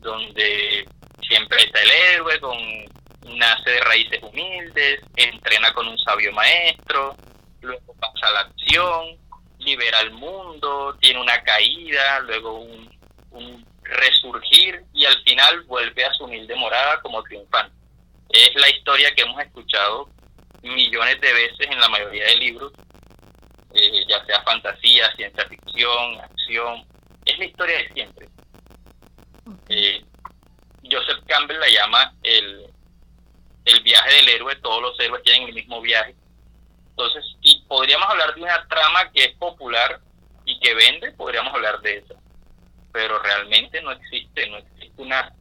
donde 0.00 0.86
siempre 1.26 1.62
está 1.62 1.82
el 1.82 1.90
héroe 1.90 2.40
con 2.40 2.56
nace 3.36 3.70
de 3.70 3.80
raíces 3.80 4.22
humildes 4.22 5.00
entrena 5.16 5.72
con 5.72 5.88
un 5.88 5.98
sabio 5.98 6.32
maestro 6.32 7.16
luego 7.60 7.94
pasa 7.94 8.26
a 8.26 8.32
la 8.32 8.40
acción 8.40 9.18
libera 9.58 9.98
al 9.98 10.12
mundo 10.12 10.96
tiene 11.00 11.20
una 11.20 11.42
caída 11.42 12.20
luego 12.20 12.60
un, 12.60 12.90
un 13.30 13.66
resurgir 13.82 14.84
y 14.94 15.04
al 15.04 15.22
final 15.22 15.62
vuelve 15.62 16.04
a 16.04 16.12
su 16.14 16.24
humilde 16.24 16.54
morada 16.56 17.00
como 17.02 17.22
triunfante 17.22 17.80
es 18.30 18.54
la 18.54 18.68
historia 18.70 19.12
que 19.14 19.22
hemos 19.22 19.42
escuchado 19.42 20.08
millones 20.62 21.20
de 21.20 21.32
veces 21.32 21.66
en 21.70 21.80
la 21.80 21.88
mayoría 21.88 22.24
de 22.26 22.36
libros, 22.36 22.72
eh, 23.74 24.04
ya 24.08 24.24
sea 24.24 24.42
fantasía, 24.42 25.10
ciencia 25.16 25.46
ficción, 25.46 26.20
acción, 26.20 26.84
es 27.24 27.38
la 27.38 27.44
historia 27.44 27.78
de 27.78 27.92
siempre. 27.92 28.28
Eh, 29.68 30.04
Joseph 30.90 31.24
Campbell 31.26 31.58
la 31.58 31.68
llama 31.68 32.14
el, 32.22 32.66
el 33.64 33.82
viaje 33.82 34.14
del 34.14 34.28
héroe, 34.28 34.56
todos 34.56 34.82
los 34.82 35.00
héroes 35.00 35.22
tienen 35.22 35.48
el 35.48 35.54
mismo 35.54 35.80
viaje. 35.80 36.14
Entonces, 37.00 37.36
y 37.40 37.62
podríamos 37.66 38.08
hablar 38.08 38.34
de 38.34 38.42
una 38.42 38.66
trama 38.68 39.10
que 39.10 39.24
es 39.24 39.34
popular 39.36 40.00
y 40.44 40.58
que 40.60 40.74
vende, 40.74 41.12
podríamos 41.12 41.54
hablar 41.54 41.80
de 41.80 41.98
eso. 41.98 42.14
Pero 42.92 43.18
realmente 43.20 43.80
no 43.82 43.92
existe, 43.92 44.48
no 44.48 44.58
existe 44.58 45.02
una 45.02 45.32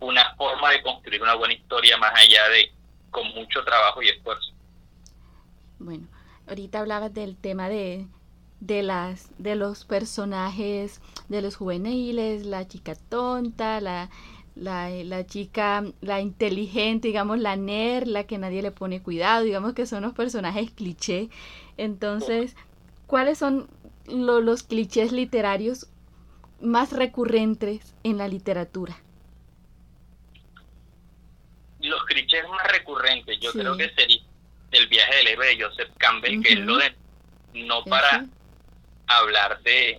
una 0.00 0.34
forma 0.34 0.70
de 0.70 0.82
construir 0.82 1.22
una 1.22 1.34
buena 1.34 1.54
historia 1.54 1.96
más 1.98 2.12
allá 2.14 2.48
de 2.48 2.72
con 3.10 3.28
mucho 3.34 3.62
trabajo 3.64 4.02
y 4.02 4.08
esfuerzo. 4.08 4.52
Bueno, 5.78 6.06
ahorita 6.48 6.80
hablabas 6.80 7.12
del 7.12 7.36
tema 7.36 7.68
de, 7.68 8.06
de 8.60 8.82
las 8.82 9.30
de 9.38 9.56
los 9.56 9.84
personajes 9.84 11.00
de 11.28 11.42
los 11.42 11.56
juveniles, 11.56 12.46
la 12.46 12.66
chica 12.66 12.94
tonta, 12.94 13.80
la, 13.80 14.08
la, 14.60 14.90
la, 14.90 15.26
chica, 15.26 15.82
la 16.02 16.20
inteligente, 16.20 17.08
digamos, 17.08 17.38
la 17.38 17.56
nerd, 17.56 18.06
la 18.06 18.24
que 18.24 18.38
nadie 18.38 18.60
le 18.62 18.70
pone 18.70 19.02
cuidado, 19.02 19.42
digamos 19.42 19.72
que 19.72 19.86
son 19.86 20.02
los 20.02 20.12
personajes 20.12 20.70
cliché. 20.70 21.30
Entonces, 21.78 22.54
¿cuáles 23.06 23.38
son 23.38 23.68
los 24.06 24.62
clichés 24.62 25.12
literarios 25.12 25.86
más 26.60 26.92
recurrentes 26.92 27.94
en 28.04 28.18
la 28.18 28.28
literatura? 28.28 28.96
los 31.80 32.04
clichés 32.04 32.46
más 32.50 32.66
recurrentes, 32.70 33.40
yo 33.40 33.52
creo 33.52 33.74
que 33.74 33.88
sería 33.94 34.20
el 34.72 34.86
viaje 34.88 35.16
del 35.16 35.28
héroe 35.28 35.46
de 35.46 35.64
Joseph 35.64 35.88
Campbell, 35.96 36.42
que 36.42 36.52
es 36.52 36.58
lo 36.58 36.76
de 36.76 36.94
no 37.54 37.82
para 37.84 38.26
hablar 39.06 39.62
de, 39.62 39.98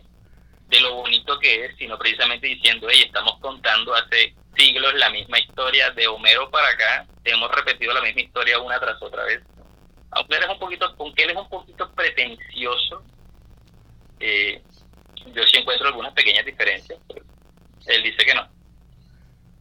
de 0.69 0.79
lo 0.79 0.93
bonito 0.93 1.39
que 1.39 1.65
es, 1.65 1.75
sino 1.77 1.97
precisamente 1.97 2.45
diciendo, 2.45 2.87
hey, 2.87 3.03
estamos 3.07 3.39
contando 3.39 3.95
hace 3.95 4.35
siglos 4.55 4.93
la 4.95 5.09
misma 5.09 5.39
historia 5.39 5.91
de 5.91 6.07
Homero 6.07 6.49
para 6.49 6.69
acá, 6.69 7.05
hemos 7.23 7.51
repetido 7.51 7.93
la 7.93 8.01
misma 8.01 8.21
historia 8.21 8.59
una 8.59 8.79
tras 8.79 9.01
otra 9.01 9.23
vez. 9.23 9.41
Aunque 10.11 10.35
él 10.35 10.43
es 10.43 10.49
un 10.49 10.59
poquito, 10.59 10.95
aunque 10.99 11.23
él 11.23 11.29
es 11.31 11.37
un 11.37 11.49
poquito 11.49 11.91
pretencioso, 11.93 13.03
eh, 14.19 14.61
yo 15.33 15.43
sí 15.43 15.57
encuentro 15.57 15.87
algunas 15.87 16.13
pequeñas 16.13 16.45
diferencias, 16.45 16.99
él 17.87 18.03
dice 18.03 18.25
que 18.25 18.35
no 18.35 18.47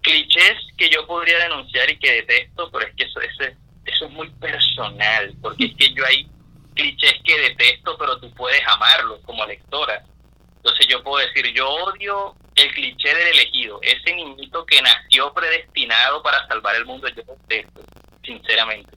clichés 0.03 0.57
que 0.77 0.89
yo 0.89 1.07
podría 1.07 1.39
denunciar 1.39 1.91
y 1.91 1.99
que 1.99 2.13
detesto, 2.13 2.71
pero 2.71 2.87
es 2.87 2.95
que 2.95 3.05
eso, 3.05 3.21
eso, 3.21 3.45
eso 3.85 4.05
es 4.07 4.11
muy 4.11 4.29
personal, 4.31 5.35
porque 5.43 5.67
es 5.67 5.77
que 5.77 5.95
yo 5.95 6.05
hay 6.07 6.29
clichés 6.75 7.15
que 7.25 7.39
detesto, 7.41 7.97
pero 7.99 8.19
tú 8.19 8.33
puedes 8.35 8.63
amarlos 8.67 9.21
como 9.25 9.45
lectora. 9.47 10.03
Entonces 10.57 10.87
yo 10.89 11.03
puedo 11.03 11.27
decir, 11.27 11.53
yo 11.55 11.69
odio 11.69 12.35
el 12.61 12.75
cliché 12.75 13.15
del 13.15 13.29
elegido, 13.29 13.79
ese 13.83 14.15
niñito 14.15 14.65
que 14.67 14.81
nació 14.83 15.33
predestinado 15.33 16.23
para 16.23 16.47
salvar 16.47 16.77
el 16.77 16.85
mundo, 16.85 17.09
yo 17.09 17.23
detesto, 17.49 17.81
sinceramente. 18.23 18.91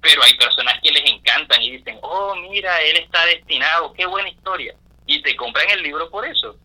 Pero 0.00 0.22
hay 0.22 0.34
personas 0.34 0.80
que 0.82 0.90
les 0.90 1.04
encantan 1.04 1.62
y 1.62 1.76
dicen, 1.76 1.98
oh, 2.02 2.34
mira, 2.34 2.80
él 2.82 2.96
está 2.96 3.24
destinado, 3.26 3.92
qué 3.92 4.06
buena 4.06 4.28
historia. 4.28 4.74
Y 5.06 5.22
te 5.22 5.36
compran 5.36 5.68
el 5.70 5.82
libro 5.82 6.08
por 6.10 6.26
eso. 6.26 6.56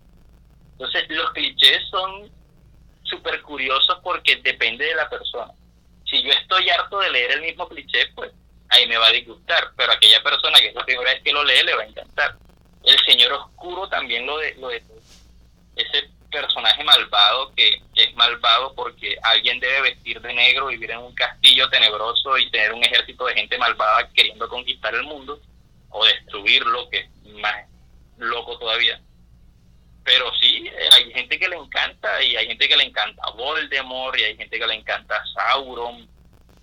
Entonces 0.73 1.05
los 1.09 1.31
clichés 1.31 1.83
son 1.89 2.31
súper 3.03 3.41
curioso 3.41 3.99
porque 4.03 4.37
depende 4.37 4.85
de 4.85 4.95
la 4.95 5.09
persona. 5.09 5.51
Si 6.05 6.21
yo 6.21 6.31
estoy 6.31 6.69
harto 6.69 6.99
de 6.99 7.11
leer 7.11 7.31
el 7.31 7.41
mismo 7.41 7.67
cliché, 7.67 8.07
pues 8.15 8.31
ahí 8.69 8.87
me 8.87 8.97
va 8.97 9.07
a 9.07 9.11
disgustar, 9.11 9.71
pero 9.75 9.91
aquella 9.91 10.21
persona 10.23 10.59
que 10.59 10.67
es 10.67 10.75
la 10.75 10.85
primera 10.85 11.11
vez 11.11 11.21
que 11.23 11.33
lo 11.33 11.43
lee 11.43 11.63
le 11.65 11.75
va 11.75 11.83
a 11.83 11.87
encantar. 11.87 12.37
El 12.83 12.99
Señor 12.99 13.33
Oscuro 13.33 13.87
también 13.89 14.25
lo 14.25 14.37
lo 14.57 14.67
de 14.69 14.81
ese 15.75 16.09
personaje 16.35 16.83
malvado 16.83 17.53
que, 17.55 17.81
es 17.95 18.13
malvado 18.15 18.73
porque 18.75 19.17
alguien 19.23 19.59
debe 19.59 19.81
vestir 19.81 20.19
de 20.21 20.33
negro, 20.33 20.67
vivir 20.67 20.91
en 20.91 20.99
un 20.99 21.15
castillo 21.15 21.69
tenebroso 21.69 22.37
y 22.37 22.51
tener 22.51 22.73
un 22.73 22.83
ejército 22.83 23.25
de 23.25 23.35
gente 23.35 23.57
malvada 23.57 24.09
queriendo 24.13 24.49
conquistar 24.49 24.93
el 24.93 25.03
mundo 25.03 25.39
o 25.89 26.05
destruirlo, 26.05 26.89
que 26.89 26.99
es 26.99 27.09
más 27.41 27.55
loco 28.17 28.57
todavía. 28.59 28.99
Pero 30.03 30.31
sí, 30.35 30.67
eh, 30.67 30.89
hay 30.93 31.11
gente 31.13 31.39
que 31.39 31.47
le 31.47 31.55
encanta 31.55 32.21
y 32.21 32.35
hay 32.35 32.47
gente 32.47 32.67
que 32.67 32.77
le 32.77 32.83
encanta 32.83 33.29
Voldemort 33.31 34.19
y 34.19 34.23
hay 34.23 34.37
gente 34.37 34.59
que 34.59 34.67
le 34.67 34.75
encanta 34.75 35.23
Sauron 35.33 36.07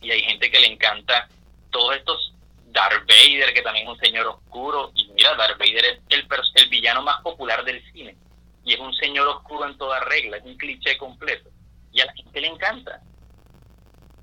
y 0.00 0.10
hay 0.10 0.22
gente 0.22 0.50
que 0.50 0.60
le 0.60 0.66
encanta 0.66 1.28
todos 1.70 1.96
estos 1.96 2.34
Darth 2.66 3.06
Vader 3.06 3.52
que 3.52 3.62
también 3.62 3.86
es 3.86 3.92
un 3.92 4.00
señor 4.00 4.26
oscuro. 4.26 4.92
Y 4.94 5.08
mira 5.08 5.34
Darth 5.34 5.58
Vader 5.58 5.84
es 5.84 5.98
el, 6.10 6.26
el 6.56 6.68
villano 6.68 7.02
más 7.02 7.20
popular 7.22 7.64
del 7.64 7.82
cine 7.92 8.16
y 8.64 8.74
es 8.74 8.80
un 8.80 8.92
señor 8.94 9.26
oscuro 9.28 9.66
en 9.66 9.76
toda 9.76 10.00
regla, 10.00 10.36
es 10.36 10.44
un 10.44 10.56
cliché 10.56 10.96
completo 10.98 11.50
y 11.92 12.00
a 12.00 12.06
la 12.06 12.12
gente 12.14 12.40
le 12.40 12.48
encanta. 12.48 13.00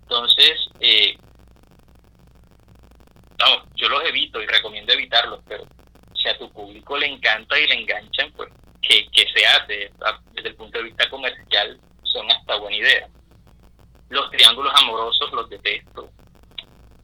Entonces, 0.03 0.69
eh, 0.79 1.17
no, 3.39 3.65
yo 3.75 3.89
los 3.89 4.03
evito 4.05 4.41
y 4.41 4.47
recomiendo 4.47 4.93
evitarlos, 4.93 5.41
pero 5.47 5.65
si 6.15 6.27
a 6.27 6.37
tu 6.37 6.51
público 6.51 6.97
le 6.97 7.07
encanta 7.07 7.59
y 7.59 7.67
le 7.67 7.81
enganchan, 7.81 8.31
pues 8.33 8.49
que, 8.81 9.07
se 9.13 9.45
hace 9.45 9.91
desde 10.31 10.49
el 10.49 10.55
punto 10.55 10.79
de 10.79 10.85
vista 10.85 11.09
comercial 11.09 11.79
son 12.03 12.29
hasta 12.31 12.57
buena 12.57 12.77
idea. 12.77 13.07
Los 14.09 14.31
triángulos 14.31 14.73
amorosos 14.81 15.31
los 15.31 15.49
detesto. 15.49 16.09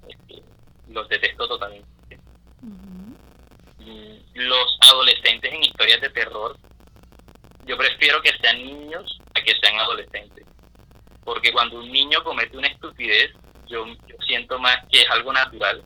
Este, 0.08 0.42
los 0.90 1.08
detesto 1.08 1.48
totalmente. 1.48 1.88
mm, 2.62 4.16
los 4.34 4.78
adolescentes 4.92 5.54
en 5.54 5.64
historias 5.64 6.02
de 6.02 6.10
terror, 6.10 6.58
yo 7.66 7.78
prefiero 7.78 8.22
que 8.22 8.32
sean 8.42 8.58
niños 8.64 9.20
a 9.34 9.42
que 9.42 9.54
sean 9.62 9.80
adolescentes. 9.80 10.46
Porque 11.24 11.52
cuando 11.52 11.80
un 11.80 11.92
niño 11.92 12.24
comete 12.24 12.58
una 12.58 12.68
estupidez, 12.68 13.32
yo, 13.68 13.86
siento 14.28 14.60
más 14.60 14.78
que 14.92 15.02
es 15.02 15.10
algo 15.10 15.34
natural 15.34 15.84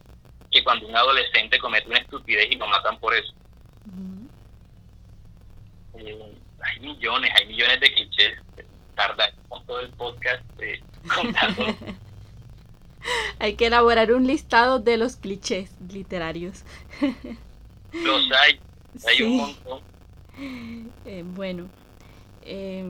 que 0.52 0.64
cuando 0.64 0.88
un 0.88 0.96
adolescente 0.96 1.60
comete 1.60 1.88
una 1.88 2.00
estupidez 2.00 2.48
y 2.52 2.56
lo 2.56 2.68
matan 2.68 3.00
por 3.00 3.14
eso. 3.14 3.34
Eh, 5.96 6.36
hay 6.62 6.80
millones, 6.80 7.32
hay 7.38 7.48
millones 7.48 7.80
de 7.80 7.94
clichés. 7.94 8.40
Tarda 8.96 9.32
con 9.48 9.66
todo 9.66 9.80
el 9.80 9.90
podcast 9.92 10.44
eh, 10.60 10.82
contando. 11.16 11.66
hay 13.40 13.56
que 13.56 13.68
elaborar 13.68 14.12
un 14.12 14.28
listado 14.28 14.80
de 14.80 14.98
los 14.98 15.16
clichés 15.16 15.72
literarios. 15.90 16.64
los 17.94 18.32
hay, 18.32 18.60
hay 19.08 19.22
un 19.22 19.38
montón. 19.38 19.82
Eh, 21.06 21.24
bueno, 21.26 21.68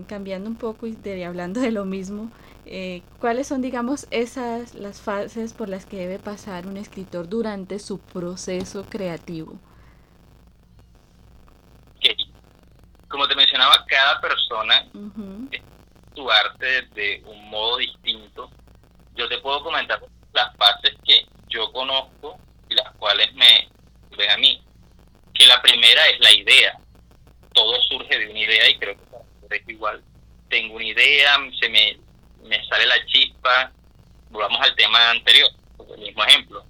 cambiando 0.08 0.50
un 0.50 0.56
poco 0.58 0.88
y 0.88 1.24
hablando 1.24 1.62
de 1.62 1.72
lo 1.72 1.86
mismo, 1.86 2.30
eh, 2.72 3.02
¿Cuáles 3.20 3.48
son, 3.48 3.64
digamos, 3.64 4.06
esas 4.12 4.76
las 4.76 5.02
fases 5.02 5.54
por 5.54 5.70
las 5.70 5.88
que 5.88 5.98
debe 5.98 6.20
pasar 6.20 6.68
un 6.68 6.78
escritor 6.78 7.28
durante 7.28 7.80
su 7.80 8.00
proceso 8.00 8.86
creativo? 8.88 9.58
Como 13.08 13.28
te 13.28 13.36
mencionaba, 13.36 13.84
cada 13.88 14.22
persona 14.22 14.86
su 16.14 16.30
arte 16.30 16.84
de 16.94 17.24
un 17.26 17.50
modo 17.50 17.78
distinto. 17.78 18.52
Yo 19.16 19.28
te 19.28 19.40
puedo 19.40 19.64
comentar 19.64 20.00
las 20.34 20.56
fases 20.56 20.96
que 21.04 21.26
yo 21.48 21.72
conozco 21.72 22.38
y 22.70 22.76
las 22.76 22.94
cuales 22.98 23.34
me 23.34 23.68
ven 24.16 24.30
a 24.30 24.38
mí. 24.38 24.64
Que 25.34 25.48
la 25.48 25.60
primera 25.64 26.06
es 26.06 26.20
la 26.20 26.32
idea. 26.34 26.80
Todo 27.60 27.82
surge 27.82 28.18
de 28.18 28.30
una 28.30 28.40
idea 28.40 28.70
y 28.70 28.78
creo 28.78 28.96
que 29.50 29.58
es 29.58 29.68
igual. 29.68 30.02
Tengo 30.48 30.76
una 30.76 30.86
idea, 30.86 31.38
se 31.60 31.68
me 31.68 32.00
me 32.44 32.64
sale 32.68 32.86
la 32.86 33.06
chispa, 33.06 33.72
volvamos 34.30 34.62
al 34.62 34.74
tema 34.76 35.12
anterior, 35.12 35.50
el 35.94 36.00
mismo 36.00 36.24
ejemplo. 36.24 36.64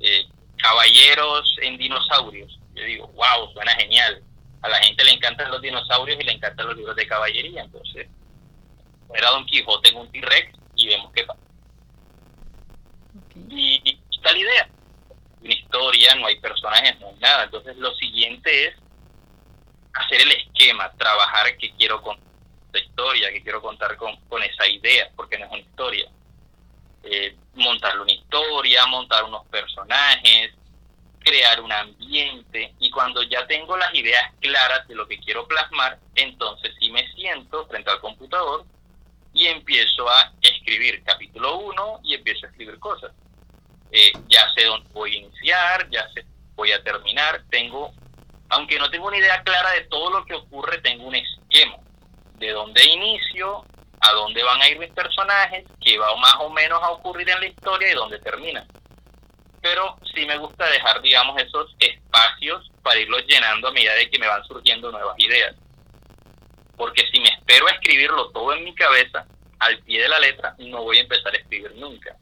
Eh, 0.00 0.24
caballeros 0.56 1.56
en 1.62 1.76
dinosaurios. 1.76 2.58
Yo 2.74 2.84
digo, 2.84 3.08
wow, 3.08 3.52
suena 3.52 3.72
genial. 3.72 4.22
A 4.62 4.68
la 4.68 4.78
gente 4.78 5.04
le 5.04 5.12
encantan 5.12 5.50
los 5.50 5.60
dinosaurios 5.60 6.20
y 6.20 6.24
le 6.24 6.32
encantan 6.32 6.66
los 6.66 6.76
libros 6.76 6.96
de 6.96 7.06
caballería. 7.06 7.62
Entonces, 7.62 8.08
era 9.12 9.30
Don 9.30 9.44
Quijote 9.46 9.88
en 9.88 9.96
un 9.96 10.10
T-Rex 10.12 10.56
y 10.76 10.88
vemos 10.88 11.12
qué 11.12 11.24
pasa. 11.24 11.40
Y, 13.50 13.98
está 14.12 14.32
la 14.32 14.38
idea. 14.38 14.68
Una 15.40 15.52
historia, 15.52 16.14
no 16.14 16.26
hay 16.26 16.38
personajes, 16.40 16.98
no 17.00 17.08
hay 17.08 17.16
nada. 17.16 17.44
Entonces, 17.44 17.76
lo 17.76 17.92
siguiente 17.96 18.66
es 18.66 18.74
hacer 19.98 20.20
el 20.20 20.32
esquema, 20.32 20.92
trabajar 20.92 21.56
qué 21.56 21.72
quiero 21.76 22.00
contar 22.02 22.26
de 22.72 22.80
historia, 22.80 23.32
que 23.32 23.42
quiero 23.42 23.62
contar 23.62 23.96
con, 23.96 24.16
con 24.28 24.42
esa 24.42 24.66
idea, 24.66 25.10
porque 25.16 25.38
no 25.38 25.46
es 25.46 25.50
una 25.50 25.60
historia. 25.60 26.10
Eh, 27.02 27.34
montar 27.54 27.98
una 27.98 28.12
historia, 28.12 28.86
montar 28.86 29.24
unos 29.24 29.46
personajes, 29.46 30.52
crear 31.20 31.60
un 31.60 31.72
ambiente 31.72 32.74
y 32.78 32.90
cuando 32.90 33.22
ya 33.22 33.46
tengo 33.46 33.76
las 33.76 33.94
ideas 33.94 34.32
claras 34.40 34.86
de 34.88 34.94
lo 34.94 35.06
que 35.06 35.18
quiero 35.18 35.46
plasmar, 35.46 35.98
entonces 36.14 36.74
sí 36.78 36.90
me 36.90 37.06
siento 37.12 37.66
frente 37.66 37.90
al 37.90 38.00
computador 38.00 38.64
y 39.32 39.46
empiezo 39.46 40.08
a 40.08 40.32
escribir 40.40 41.02
capítulo 41.04 41.58
1 41.58 42.00
y 42.04 42.14
empiezo 42.14 42.46
a 42.46 42.50
escribir 42.50 42.78
cosas. 42.78 43.12
Eh, 43.90 44.12
ya 44.28 44.52
sé 44.54 44.64
dónde 44.64 44.88
voy 44.92 45.14
a 45.14 45.18
iniciar, 45.18 45.88
ya 45.90 46.08
sé 46.10 46.26
voy 46.58 46.72
a 46.72 46.82
terminar, 46.82 47.44
tengo, 47.50 47.92
aunque 48.50 48.78
no 48.78 48.90
tengo 48.90 49.08
una 49.08 49.18
idea 49.18 49.42
clara 49.42 49.70
de 49.72 49.82
todo 49.82 50.10
lo 50.10 50.24
que 50.24 50.34
ocurre, 50.34 50.80
tengo 50.80 51.06
un 51.06 51.14
esquema 51.14 51.76
de 52.38 52.52
dónde 52.52 52.84
inicio, 52.84 53.64
a 54.00 54.12
dónde 54.12 54.42
van 54.42 54.60
a 54.62 54.68
ir 54.68 54.78
mis 54.78 54.90
personajes, 54.90 55.64
qué 55.80 55.98
va 55.98 56.14
más 56.16 56.36
o 56.40 56.50
menos 56.50 56.80
a 56.82 56.90
ocurrir 56.90 57.28
en 57.28 57.40
la 57.40 57.46
historia 57.46 57.90
y 57.90 57.94
dónde 57.94 58.18
termina. 58.20 58.64
Pero 59.60 59.98
sí 60.14 60.24
me 60.24 60.38
gusta 60.38 60.66
dejar, 60.70 61.02
digamos, 61.02 61.40
esos 61.42 61.74
espacios 61.80 62.70
para 62.82 63.00
irlos 63.00 63.24
llenando 63.26 63.68
a 63.68 63.72
medida 63.72 63.94
de 63.94 64.08
que 64.08 64.18
me 64.18 64.28
van 64.28 64.44
surgiendo 64.44 64.90
nuevas 64.92 65.18
ideas. 65.18 65.56
Porque 66.76 67.04
si 67.10 67.18
me 67.20 67.28
espero 67.28 67.66
a 67.66 67.72
escribirlo 67.72 68.30
todo 68.30 68.52
en 68.54 68.64
mi 68.64 68.74
cabeza, 68.74 69.26
al 69.58 69.78
pie 69.80 70.00
de 70.00 70.08
la 70.08 70.20
letra, 70.20 70.54
no 70.58 70.84
voy 70.84 70.98
a 70.98 71.02
empezar 71.02 71.34
a 71.34 71.38
escribir 71.38 71.74
nunca. 71.74 72.16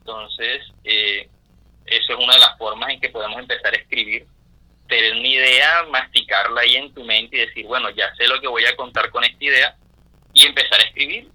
Entonces, 0.00 0.66
eh, 0.82 1.28
eso 1.86 2.12
es 2.12 2.18
una 2.18 2.34
de 2.34 2.40
las 2.40 2.58
formas 2.58 2.90
en 2.90 3.00
que 3.00 3.10
podemos 3.10 3.38
empezar 3.38 3.72
a 3.72 3.76
escribir 3.76 4.26
tener 4.92 5.12
una 5.14 5.26
idea, 5.26 5.84
masticarla 5.90 6.60
ahí 6.60 6.76
en 6.76 6.92
tu 6.92 7.02
mente 7.02 7.36
y 7.36 7.46
decir, 7.46 7.66
bueno, 7.66 7.88
ya 7.90 8.14
sé 8.14 8.28
lo 8.28 8.38
que 8.40 8.46
voy 8.46 8.66
a 8.66 8.76
contar 8.76 9.10
con 9.10 9.24
esta 9.24 9.42
idea 9.42 9.74
y 10.34 10.44
empezar 10.44 10.80
a 10.80 10.84
escribir 10.84 11.30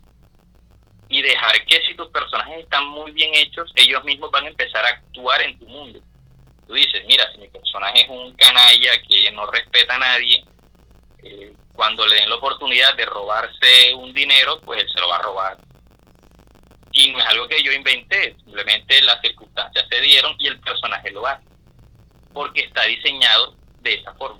y 1.09 1.21
dejar 1.23 1.65
que 1.65 1.81
si 1.87 1.95
tus 1.95 2.07
personajes 2.09 2.59
están 2.59 2.85
muy 2.85 3.11
bien 3.13 3.33
hechos, 3.33 3.71
ellos 3.75 4.03
mismos 4.03 4.29
van 4.29 4.45
a 4.45 4.49
empezar 4.49 4.85
a 4.85 4.89
actuar 4.89 5.41
en 5.41 5.57
tu 5.57 5.65
mundo. 5.67 5.99
Tú 6.67 6.73
dices, 6.73 7.03
mira, 7.07 7.31
si 7.31 7.39
mi 7.39 7.47
personaje 7.47 8.01
es 8.01 8.09
un 8.09 8.31
canalla 8.35 8.91
que 9.01 9.31
no 9.31 9.49
respeta 9.49 9.95
a 9.95 9.99
nadie, 9.99 10.45
eh, 11.23 11.53
cuando 11.73 12.05
le 12.05 12.15
den 12.15 12.29
la 12.29 12.35
oportunidad 12.35 12.95
de 12.95 13.05
robarse 13.05 13.95
un 13.95 14.13
dinero, 14.13 14.61
pues 14.61 14.83
él 14.83 14.89
se 14.93 14.99
lo 14.99 15.07
va 15.07 15.15
a 15.15 15.21
robar. 15.23 15.57
Y 16.91 17.11
no 17.11 17.17
es 17.17 17.25
algo 17.25 17.47
que 17.47 17.63
yo 17.63 17.71
inventé, 17.71 18.35
simplemente 18.43 19.01
las 19.01 19.19
circunstancias 19.21 19.85
se 19.89 20.01
dieron 20.01 20.35
y 20.37 20.47
el 20.47 20.59
personaje 20.59 21.09
lo 21.09 21.25
hace 21.25 21.46
porque 22.37 22.61
está 22.61 22.83
diseñado 22.83 23.55
de 23.81 23.95
esa 23.95 24.13
forma. 24.13 24.39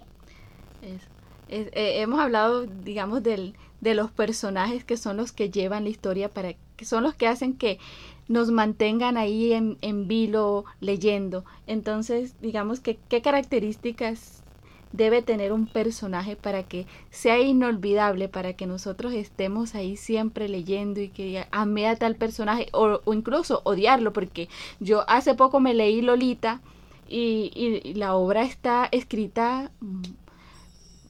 Eh, 1.49 2.01
hemos 2.01 2.19
hablado, 2.19 2.67
digamos, 2.67 3.23
del, 3.23 3.55
de 3.81 3.95
los 3.95 4.11
personajes 4.11 4.83
que 4.83 4.97
son 4.97 5.17
los 5.17 5.31
que 5.31 5.49
llevan 5.49 5.83
la 5.83 5.89
historia, 5.89 6.29
para 6.29 6.53
que 6.75 6.85
son 6.85 7.03
los 7.03 7.15
que 7.15 7.27
hacen 7.27 7.57
que 7.57 7.79
nos 8.27 8.51
mantengan 8.51 9.17
ahí 9.17 9.53
en, 9.53 9.79
en 9.81 10.07
vilo 10.07 10.65
leyendo. 10.79 11.43
Entonces, 11.65 12.39
digamos 12.39 12.79
que 12.79 12.99
qué 13.09 13.21
características 13.23 14.43
debe 14.91 15.21
tener 15.23 15.51
un 15.51 15.65
personaje 15.65 16.35
para 16.35 16.63
que 16.63 16.85
sea 17.09 17.39
inolvidable, 17.39 18.29
para 18.29 18.53
que 18.53 18.67
nosotros 18.67 19.13
estemos 19.13 19.73
ahí 19.73 19.97
siempre 19.97 20.47
leyendo 20.47 21.01
y 21.01 21.09
que 21.09 21.45
ame 21.51 21.87
a 21.87 21.95
tal 21.95 22.15
personaje 22.15 22.67
o, 22.73 23.01
o 23.03 23.13
incluso 23.13 23.61
odiarlo, 23.63 24.13
porque 24.13 24.49
yo 24.79 25.03
hace 25.09 25.33
poco 25.33 25.59
me 25.59 25.73
leí 25.73 26.01
Lolita 26.01 26.61
y, 27.07 27.93
la 27.95 28.15
obra 28.15 28.43
está 28.43 28.87
escrita 28.91 29.71
mm, 29.79 30.01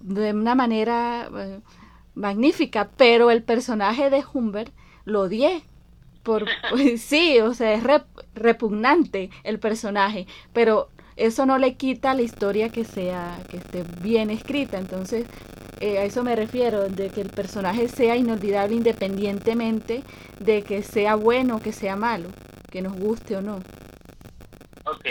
de 0.02 0.34
una 0.34 0.56
manera 0.56 1.30
eh, 1.36 1.60
magnífica, 2.16 2.90
pero 2.98 3.32
el 3.32 3.44
personaje 3.44 4.10
de 4.10 4.24
Humbert 4.34 4.74
lo 5.06 5.22
odié. 5.22 5.64
Por, 6.24 6.46
pues, 6.70 7.02
sí, 7.02 7.40
o 7.40 7.54
sea, 7.54 7.74
es 7.74 7.84
repugnante 8.36 9.30
el 9.44 9.60
personaje, 9.60 10.28
pero 10.54 10.90
eso 11.16 11.46
no 11.46 11.58
le 11.58 11.76
quita 11.76 12.14
la 12.14 12.22
historia 12.22 12.70
que 12.70 12.84
sea, 12.84 13.40
que 13.50 13.58
esté 13.58 13.84
bien 14.02 14.30
escrita. 14.30 14.78
Entonces, 14.78 15.26
eh, 15.80 15.98
a 16.00 16.04
eso 16.04 16.24
me 16.24 16.36
refiero, 16.36 16.90
de 16.90 17.10
que 17.10 17.22
el 17.22 17.30
personaje 17.30 17.88
sea 17.88 18.16
inolvidable 18.16 18.76
independientemente 18.76 20.04
de 20.40 20.62
que 20.62 20.84
sea 20.84 21.16
bueno 21.16 21.58
o 21.58 21.60
que 21.60 21.72
sea 21.72 21.96
malo, 21.96 22.30
que 22.72 22.82
nos 22.82 22.94
guste 22.94 23.36
o 23.36 23.42
no. 23.42 23.58
Ok, 24.86 25.06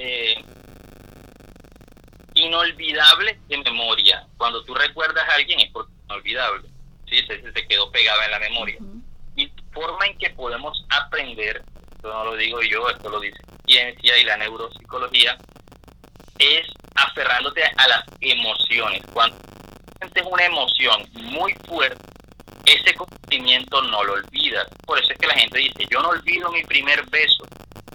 eh, 0.00 0.44
inolvidable 2.34 3.38
de 3.48 3.58
memoria. 3.58 4.26
Cuando 4.36 4.64
tú 4.64 4.74
recuerdas 4.74 5.28
a 5.28 5.34
alguien 5.34 5.60
es 5.60 5.70
porque 5.70 5.92
es 5.92 6.04
inolvidable. 6.06 6.68
¿sí? 7.06 7.16
Se, 7.26 7.52
se 7.52 7.68
quedó 7.68 7.90
pegada 7.90 8.24
en 8.24 8.30
la 8.30 8.38
memoria. 8.38 8.78
Y 9.36 9.50
forma 9.72 10.06
en 10.06 10.18
que 10.18 10.30
podemos 10.30 10.84
aprender, 10.88 11.62
esto 11.92 12.08
no 12.08 12.24
lo 12.24 12.36
digo 12.36 12.60
yo, 12.62 12.88
esto 12.88 13.10
lo 13.10 13.20
dice 13.20 13.38
ciencia 13.66 14.18
y 14.18 14.24
la 14.24 14.36
neuropsicología, 14.36 15.36
es 16.38 16.66
aferrándote 16.94 17.62
a 17.62 17.88
las 17.88 18.04
emociones. 18.20 19.02
Cuando 19.12 19.36
sientes 20.00 20.24
una 20.28 20.44
emoción 20.44 21.08
muy 21.14 21.54
fuerte, 21.68 22.02
ese 22.64 22.94
conocimiento 22.94 23.82
no 23.82 24.02
lo 24.04 24.14
olvidas. 24.14 24.66
Por 24.86 24.98
eso 24.98 25.12
es 25.12 25.18
que 25.18 25.26
la 25.26 25.34
gente 25.34 25.58
dice, 25.58 25.86
yo 25.90 26.00
no 26.02 26.08
olvido 26.08 26.50
mi 26.50 26.62
primer 26.64 27.08
beso 27.10 27.44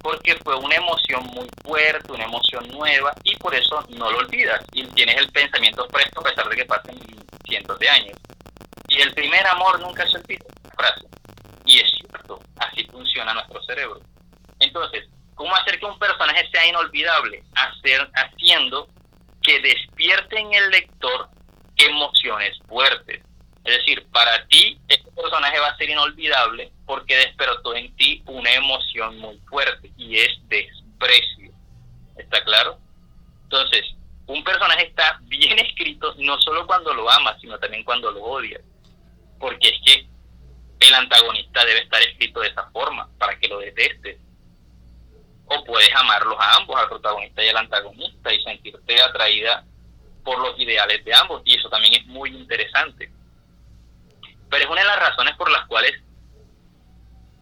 porque 0.05 0.35
fue 0.43 0.55
una 0.55 0.75
emoción 0.75 1.23
muy 1.33 1.47
fuerte, 1.63 2.11
una 2.11 2.25
emoción 2.25 2.67
nueva 2.67 3.11
y 3.23 3.35
por 3.37 3.55
eso 3.55 3.83
no 3.89 4.11
lo 4.11 4.19
olvidas 4.19 4.63
y 4.71 4.85
tienes 4.89 5.17
el 5.17 5.31
pensamiento 5.31 5.87
fresco 5.89 6.21
a 6.21 6.25
pesar 6.25 6.47
de 6.47 6.57
que 6.57 6.65
pasen 6.65 6.95
cientos 7.43 7.79
de 7.79 7.89
años. 7.89 8.15
Y 8.87 9.01
el 9.01 9.11
primer 9.15 9.47
amor 9.47 9.79
nunca 9.79 10.07
se 10.07 10.17
olvida, 10.17 10.45
frase. 10.77 11.07
Y 11.65 11.79
es 11.79 11.89
cierto, 11.97 12.39
así 12.57 12.85
funciona 12.85 13.33
nuestro 13.33 13.63
cerebro. 13.63 13.99
Entonces, 14.59 15.09
¿cómo 15.33 15.55
hacer 15.55 15.79
que 15.79 15.87
un 15.87 15.97
personaje 15.97 16.47
sea 16.51 16.67
inolvidable? 16.67 17.41
Haciendo 18.13 18.87
que 19.41 19.59
despierte 19.59 20.39
en 20.39 20.53
el 20.53 20.69
lector 20.69 21.29
emociones 21.77 22.55
fuertes. 22.67 23.23
Es 23.65 23.77
decir, 23.77 24.05
para 24.11 24.45
ti 24.47 24.79
este 24.87 25.11
personaje 25.11 25.59
va 25.59 25.69
a 25.69 25.77
ser 25.77 25.89
inolvidable 25.89 26.71
porque 26.85 27.17
despertó 27.17 27.75
en 27.75 27.95
ti 27.95 28.21
una 28.27 28.51
emoción 28.53 29.17
muy 29.17 29.39
fuerte 29.49 29.91
y 29.97 30.19
es 30.19 30.37
desprecio. 30.47 31.51
¿Está 32.15 32.43
claro? 32.43 32.77
Entonces, 33.43 33.83
un 34.27 34.43
personaje 34.43 34.85
está 34.85 35.19
bien 35.23 35.57
escrito 35.65 36.13
no 36.19 36.39
solo 36.41 36.67
cuando 36.67 36.93
lo 36.93 37.09
amas, 37.09 37.41
sino 37.41 37.57
también 37.57 37.83
cuando 37.83 38.11
lo 38.11 38.23
odias. 38.23 38.61
Porque 39.39 39.69
es 39.69 39.79
que 39.83 40.07
el 40.87 40.93
antagonista 40.93 41.65
debe 41.65 41.79
estar 41.79 42.01
escrito 42.03 42.41
de 42.41 42.49
esa 42.49 42.69
forma 42.69 43.09
para 43.17 43.39
que 43.39 43.47
lo 43.47 43.57
detestes. 43.59 44.19
O 45.47 45.63
puedes 45.63 45.93
amarlos 45.95 46.37
a 46.39 46.57
ambos, 46.57 46.75
al 46.79 46.87
protagonista 46.87 47.43
y 47.43 47.49
al 47.49 47.57
antagonista, 47.57 48.31
y 48.31 48.43
sentirte 48.43 49.01
atraída 49.01 49.63
por 50.23 50.39
los 50.39 50.59
ideales 50.59 51.03
de 51.03 51.15
ambos. 51.15 51.41
Y 51.45 51.55
eso 51.55 51.67
también 51.69 51.95
es 51.95 52.05
muy 52.05 52.29
interesante. 52.29 53.11
Pero 54.55 54.67
es 54.67 54.71
una 54.71 54.83
de 54.83 54.87
las 54.87 54.99
razones 55.09 55.35
por 55.35 55.51
las 55.51 55.65
cuales 55.65 55.91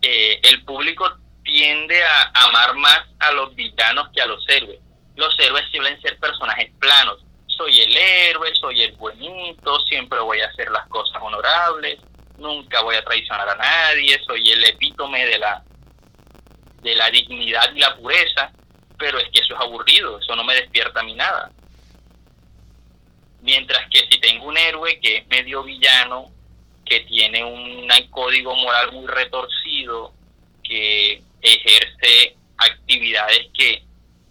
eh, 0.01 0.39
el 0.45 0.65
público 0.65 1.15
tiende 1.43 2.03
a 2.03 2.31
amar 2.47 2.73
más 2.73 3.01
a 3.19 3.31
los 3.33 3.53
villanos 3.53 4.09
que 4.15 4.19
a 4.19 4.25
los 4.25 4.43
héroes. 4.49 4.79
Los 5.15 5.39
héroes 5.39 5.63
suelen 5.71 6.01
ser 6.01 6.17
personajes 6.17 6.71
planos. 6.79 7.23
Soy 7.45 7.81
el 7.81 7.95
héroe, 7.95 8.51
soy 8.55 8.81
el 8.81 8.93
buenito, 8.93 9.79
siempre 9.81 10.21
voy 10.21 10.41
a 10.41 10.47
hacer 10.47 10.71
las 10.71 10.87
cosas 10.87 11.21
honorables, 11.21 11.99
nunca 12.39 12.81
voy 12.81 12.95
a 12.95 13.03
traicionar 13.03 13.47
a 13.47 13.55
nadie, 13.57 14.19
soy 14.25 14.49
el 14.49 14.63
epítome 14.63 15.23
de 15.27 15.37
la 15.37 15.63
de 16.81 16.95
la 16.95 17.11
dignidad 17.11 17.71
y 17.75 17.79
la 17.79 17.95
pureza, 17.95 18.51
pero 18.97 19.19
es 19.19 19.29
que 19.29 19.41
eso 19.41 19.53
es 19.53 19.61
aburrido, 19.61 20.17
eso 20.17 20.35
no 20.35 20.43
me 20.43 20.55
despierta 20.55 21.01
a 21.01 21.03
mí 21.03 21.13
nada. 21.13 21.51
Mientras 23.41 23.87
que 23.91 23.99
si 24.09 24.19
tengo 24.19 24.47
un 24.47 24.57
héroe 24.57 24.99
que 24.99 25.17
es 25.17 25.27
medio 25.27 25.61
villano, 25.61 26.32
que 26.85 27.01
tiene 27.01 27.43
un 27.43 27.87
código 28.09 28.55
moral 28.55 28.91
muy 28.91 29.07
retorcido, 29.07 30.13
que 30.63 31.21
ejerce 31.41 32.35
actividades 32.57 33.47
que 33.53 33.83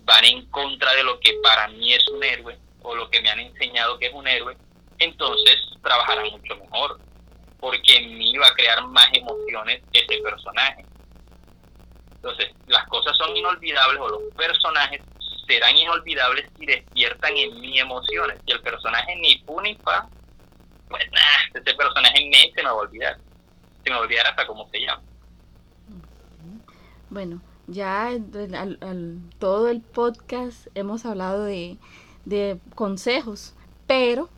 van 0.04 0.24
en 0.24 0.46
contra 0.46 0.94
de 0.94 1.04
lo 1.04 1.18
que 1.20 1.34
para 1.42 1.68
mí 1.68 1.92
es 1.92 2.06
un 2.08 2.22
héroe 2.22 2.58
o 2.82 2.94
lo 2.94 3.08
que 3.10 3.20
me 3.20 3.30
han 3.30 3.40
enseñado 3.40 3.98
que 3.98 4.06
es 4.06 4.12
un 4.12 4.26
héroe, 4.26 4.56
entonces 4.98 5.56
trabajará 5.82 6.24
mucho 6.24 6.56
mejor, 6.56 7.00
porque 7.60 7.96
en 7.96 8.18
mí 8.18 8.36
va 8.36 8.48
a 8.48 8.54
crear 8.54 8.84
más 8.88 9.08
emociones 9.12 9.82
ese 9.92 10.18
personaje. 10.18 10.84
Entonces, 12.14 12.50
las 12.68 12.86
cosas 12.88 13.16
son 13.16 13.36
inolvidables 13.36 14.00
o 14.00 14.08
los 14.08 14.22
personajes 14.36 15.00
serán 15.46 15.76
inolvidables 15.76 16.48
si 16.58 16.66
despiertan 16.66 17.36
en 17.36 17.60
mí 17.60 17.78
emociones. 17.78 18.38
Si 18.46 18.52
el 18.52 18.60
personaje 18.60 19.16
ni 19.16 19.38
fu 19.44 19.60
ni 19.60 19.74
fa, 19.76 20.08
pues 20.92 21.10
nada, 21.10 21.38
ese 21.54 21.74
personaje 21.74 22.22
en 22.22 22.30
mí 22.30 22.52
se 22.54 22.62
me 22.62 22.68
va 22.68 22.70
a 22.70 22.74
olvidar. 22.74 23.18
Se 23.82 23.90
me 23.90 23.96
va 23.96 24.02
a 24.02 24.04
olvidar 24.04 24.26
hasta 24.26 24.46
cómo 24.46 24.68
se 24.70 24.80
llama. 24.80 25.02
Bueno, 27.10 27.40
ya 27.66 28.10
todo 29.38 29.68
el 29.68 29.80
podcast 29.80 30.68
hemos 30.74 31.04
hablado 31.04 31.44
de, 31.44 31.76
de 32.24 32.58
consejos, 32.74 33.54
pero 33.86 34.28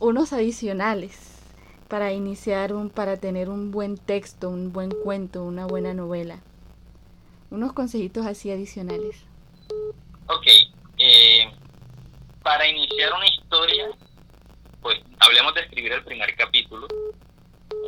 unos 0.00 0.32
adicionales 0.32 1.38
para 1.88 2.12
iniciar 2.12 2.72
un, 2.72 2.90
para 2.90 3.16
tener 3.16 3.48
un 3.48 3.70
buen 3.70 3.96
texto, 3.96 4.48
un 4.48 4.72
buen 4.72 4.90
cuento, 4.90 5.42
una 5.42 5.66
buena 5.66 5.94
novela. 5.94 6.40
Unos 7.50 7.72
consejitos 7.72 8.26
así 8.26 8.50
adicionales. 8.50 9.24
Ok, 10.26 10.46
eh, 10.98 11.50
para 12.42 12.68
iniciar 12.68 13.12
una 13.14 13.26
historia, 13.26 13.90
pues 14.88 15.00
hablemos 15.20 15.54
de 15.54 15.60
escribir 15.60 15.92
el 15.92 16.04
primer 16.04 16.34
capítulo 16.34 16.86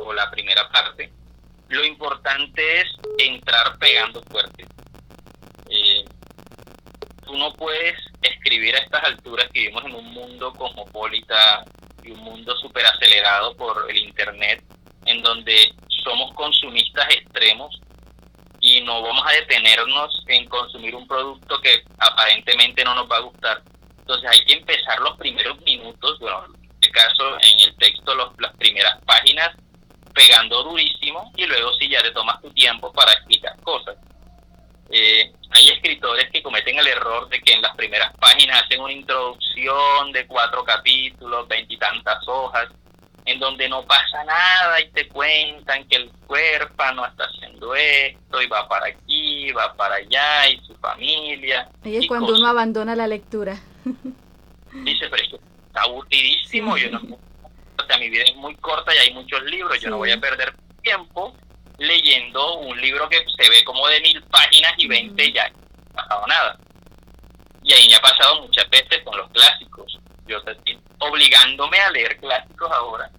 o 0.03 0.13
la 0.13 0.29
primera 0.29 0.69
parte 0.69 1.11
lo 1.71 1.85
importante 1.85 2.81
es 2.81 2.87
entrar 3.17 3.77
pegando 3.79 4.21
fuerte. 4.23 4.65
Eh, 5.69 6.03
tú 7.25 7.37
no 7.37 7.53
puedes 7.53 7.97
escribir 8.21 8.75
a 8.75 8.79
estas 8.79 9.03
alturas 9.05 9.47
que 9.53 9.61
vivimos 9.61 9.85
en 9.85 9.95
un 9.95 10.13
mundo 10.13 10.51
cosmopolita 10.53 11.63
y 12.03 12.11
un 12.11 12.19
mundo 12.19 12.55
súper 12.57 12.85
acelerado 12.85 13.55
por 13.55 13.89
el 13.89 13.97
Internet, 13.97 14.61
en 15.05 15.23
donde 15.23 15.73
somos 16.03 16.33
consumistas 16.33 17.07
extremos 17.09 17.79
y 18.59 18.81
no 18.81 19.01
vamos 19.01 19.23
a 19.25 19.31
detenernos 19.31 20.23
en 20.27 20.49
consumir 20.49 20.93
un 20.93 21.07
producto 21.07 21.57
que 21.61 21.83
aparentemente 21.99 22.83
no 22.83 22.95
nos 22.95 23.09
va 23.09 23.15
a 23.15 23.21
gustar. 23.21 23.63
Entonces 23.97 24.29
hay 24.29 24.45
que 24.45 24.53
empezar 24.53 24.99
los 24.99 25.17
primeros 25.17 25.57
minutos, 25.61 26.19
bueno, 26.19 26.43
en 26.53 26.60
este 26.91 26.99
caso 26.99 27.37
en 27.41 27.59
el 27.59 27.75
texto 27.77 28.15
los, 28.15 28.33
las 28.39 28.55
primeras 28.57 28.99
páginas 29.05 29.51
pegando 30.13 30.63
durísimo 30.63 31.31
y 31.35 31.45
luego 31.45 31.73
si 31.73 31.89
ya 31.89 32.01
te 32.01 32.11
tomas 32.11 32.41
tu 32.41 32.49
tiempo 32.51 32.91
para 32.91 33.13
explicar 33.13 33.55
cosas. 33.61 33.95
Eh, 34.89 35.31
hay 35.51 35.69
escritores 35.69 36.29
que 36.31 36.43
cometen 36.43 36.77
el 36.77 36.87
error 36.87 37.29
de 37.29 37.39
que 37.41 37.53
en 37.53 37.61
las 37.61 37.75
primeras 37.77 38.13
páginas 38.17 38.63
hacen 38.63 38.81
una 38.81 38.91
introducción 38.91 40.11
de 40.11 40.27
cuatro 40.27 40.65
capítulos, 40.65 41.47
veintitantas 41.47 42.27
hojas, 42.27 42.67
en 43.25 43.39
donde 43.39 43.69
no 43.69 43.85
pasa 43.85 44.23
nada 44.25 44.81
y 44.81 44.89
te 44.89 45.07
cuentan 45.07 45.87
que 45.87 45.95
el 45.97 46.11
huérfano 46.27 47.05
está 47.05 47.25
haciendo 47.25 47.73
esto 47.73 48.41
y 48.41 48.47
va 48.47 48.67
para 48.67 48.87
aquí, 48.87 49.51
va 49.53 49.73
para 49.75 49.95
allá 49.95 50.49
y 50.49 50.59
su 50.65 50.75
familia. 50.75 51.69
Y 51.85 51.97
es 51.97 52.07
cuando 52.07 52.35
uno 52.35 52.47
abandona 52.47 52.95
la 52.95 53.07
lectura. 53.07 53.57
Dice, 54.73 55.07
pero 55.09 55.23
esto 55.23 55.39
está 55.71 55.83
aburridísimo, 55.83 56.77
yo 56.77 56.91
no 56.91 56.99
mi 57.99 58.09
vida 58.09 58.23
es 58.23 58.35
muy 58.35 58.55
corta 58.55 58.93
y 58.95 58.99
hay 58.99 59.13
muchos 59.13 59.41
libros, 59.43 59.79
yo 59.81 59.89
no 59.89 59.97
voy 59.97 60.11
a 60.11 60.19
perder 60.19 60.53
tiempo 60.81 61.35
leyendo 61.77 62.59
un 62.59 62.79
libro 62.79 63.09
que 63.09 63.17
se 63.17 63.49
ve 63.49 63.63
como 63.65 63.87
de 63.87 63.99
mil 64.01 64.21
páginas 64.23 64.73
y 64.77 64.87
veinte 64.87 65.31
ya 65.31 65.49
no 65.49 65.59
ha 65.91 66.03
pasado 66.03 66.27
nada. 66.27 66.57
Y 67.63 67.73
ahí 67.73 67.87
me 67.87 67.95
ha 67.95 68.01
pasado 68.01 68.41
muchas 68.41 68.69
veces 68.69 69.03
con 69.03 69.17
los 69.17 69.29
clásicos. 69.31 69.99
Yo 70.25 70.37
estoy 70.37 70.79
obligándome 70.99 71.79
a 71.79 71.91
leer 71.91 72.17
clásicos 72.17 72.71
ahora. 72.71 73.09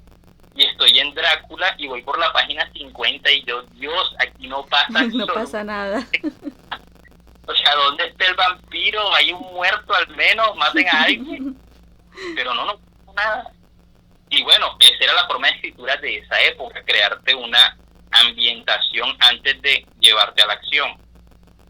Y 0.54 0.64
estoy 0.64 0.98
en 0.98 1.12
Drácula 1.14 1.74
y 1.78 1.86
voy 1.86 2.02
por 2.02 2.18
la 2.18 2.32
página 2.32 2.70
50 2.72 3.30
y 3.30 3.44
yo, 3.44 3.62
Dios, 3.74 4.16
aquí 4.18 4.48
no 4.48 4.64
pasa 4.66 5.02
No 5.12 5.26
pasa 5.26 5.64
nada. 5.64 6.06
O 7.44 7.54
sea, 7.54 7.74
¿dónde 7.74 8.06
está 8.06 8.26
el 8.26 8.36
vampiro? 8.36 9.14
Hay 9.14 9.32
un 9.32 9.40
muerto 9.52 9.92
al 9.92 10.08
menos, 10.14 10.54
maten 10.56 10.86
a 10.88 11.02
alguien. 11.02 11.56
Pero 12.34 12.54
no, 12.54 12.66
no 12.66 12.78
pasa 13.06 13.12
nada. 13.14 13.52
Y 14.30 14.42
bueno, 14.42 14.76
esa 14.80 15.04
era 15.04 15.14
la 15.14 15.26
forma 15.26 15.48
de 15.48 15.54
escritura 15.54 15.96
de 15.96 16.18
esa 16.18 16.40
época, 16.42 16.82
crearte 16.84 17.34
una 17.34 17.76
ambientación 18.10 19.14
antes 19.20 19.60
de 19.62 19.86
llevarte 20.00 20.42
a 20.42 20.46
la 20.46 20.54
acción. 20.54 20.96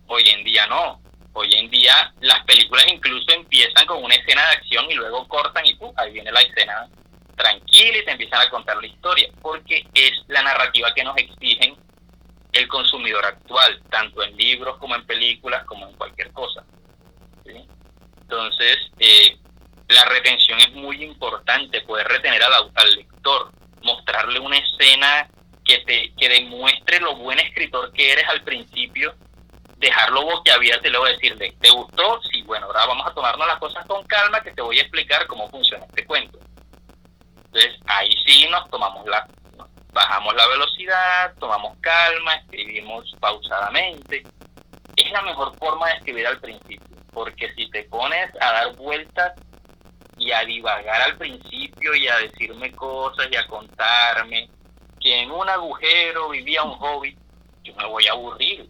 Hoy 0.07 0.22
en 0.28 0.44
día 0.44 0.66
no. 0.66 1.00
Hoy 1.35 1.52
en 1.55 1.70
día 1.70 2.12
las 2.20 2.44
películas 2.44 2.87
incluso 2.88 3.33
empiezan 3.33 3.87
con 3.87 4.05
una 4.05 4.14
escena 4.14 4.42
de 4.42 4.57
acción 4.57 4.90
y 4.90 4.94
luego 4.94 5.26
cortan 5.28 5.64
y 5.64 5.74
¡pum! 5.74 5.92
ahí 5.96 6.12
viene 6.12 6.31
la 6.31 6.40
escena 6.40 6.88
tranquila 7.37 7.98
y 7.98 8.05
te 8.05 8.11
empiezan 8.12 8.40
a 8.42 8.50
contar 8.50 8.76
la 8.76 8.87
historia, 8.87 9.28
porque 9.40 9.87
es 9.94 10.12
la 10.28 10.42
narrativa 10.42 10.92
que 10.94 11.05
nos 11.05 11.16
exigen 11.16 11.76
el 12.52 12.68
consumidor 12.68 13.24
actual, 13.24 13.83
tanto 13.90 14.22
en 14.22 14.37
libros 14.37 14.76
como 14.76 14.94
en 14.94 15.07
películas, 15.07 15.64
como 15.64 15.88
en 15.88 15.94
cualquier 15.94 16.31
cosa. 16.33 16.64
Entonces, 17.44 18.78
eh, 18.98 19.38
la 19.88 20.05
retención 20.07 20.59
es 20.61 20.73
muy 20.73 21.03
importante, 21.03 21.81
poder 21.83 22.07
retener 22.09 22.42
al, 22.42 22.71
al 22.75 22.95
lector, 22.95 23.53
mostrarle 23.83 24.38
una 24.38 24.59
escena 24.59 25.29
que 25.64 25.79
te 25.79 26.12
que 26.14 26.29
demuestre 26.29 27.01
lo 27.01 27.16
buen 27.16 27.38
escritor 27.38 27.92
que 27.92 28.12
eres 28.12 28.29
al 28.29 28.42
principio, 28.42 29.14
dejarlo 29.77 30.23
boquiabierto 30.23 30.88
y 30.88 30.90
luego 30.90 31.07
decirle, 31.07 31.55
¿te 31.61 31.71
gustó? 31.71 32.21
Sí, 32.31 32.42
bueno, 32.42 32.66
ahora 32.66 32.87
vamos 32.87 33.07
a 33.07 33.14
tomarnos 33.14 33.47
las 33.47 33.59
cosas 33.59 33.85
con 33.87 34.03
calma 34.05 34.40
que 34.40 34.53
te 34.53 34.62
voy 34.62 34.79
a 34.79 34.83
explicar 34.83 35.27
cómo 35.27 35.49
funciona 35.51 35.85
este 35.87 36.05
cuento. 36.07 36.38
Entonces 37.47 37.79
ahí 37.87 38.11
sí 38.25 38.47
nos 38.51 38.69
tomamos 38.71 39.06
la, 39.06 39.27
bajamos 39.92 40.35
la 40.35 40.46
velocidad, 40.48 41.35
tomamos 41.38 41.77
calma, 41.81 42.35
escribimos 42.37 43.15
pausadamente. 43.21 44.23
Es 44.96 45.11
la 45.11 45.23
mejor 45.23 45.56
forma 45.59 45.88
de 45.88 45.94
escribir 45.94 46.27
al 46.27 46.40
principio, 46.40 46.96
porque 47.13 47.52
si 47.54 47.69
te 47.71 47.85
pones 47.85 48.31
a 48.40 48.52
dar 48.52 48.77
vueltas 48.77 49.33
y 50.23 50.31
a 50.31 50.44
divagar 50.44 51.02
al 51.02 51.16
principio 51.16 51.94
y 51.96 52.06
a 52.06 52.16
decirme 52.18 52.70
cosas 52.73 53.27
y 53.31 53.35
a 53.35 53.46
contarme 53.48 54.48
que 55.00 55.23
en 55.23 55.33
un 55.33 55.48
agujero 55.48 56.29
vivía 56.29 56.62
un 56.62 56.77
hobbit, 56.79 57.18
yo 57.64 57.75
me 57.75 57.87
voy 57.87 58.06
a 58.06 58.12
aburrir. 58.12 58.68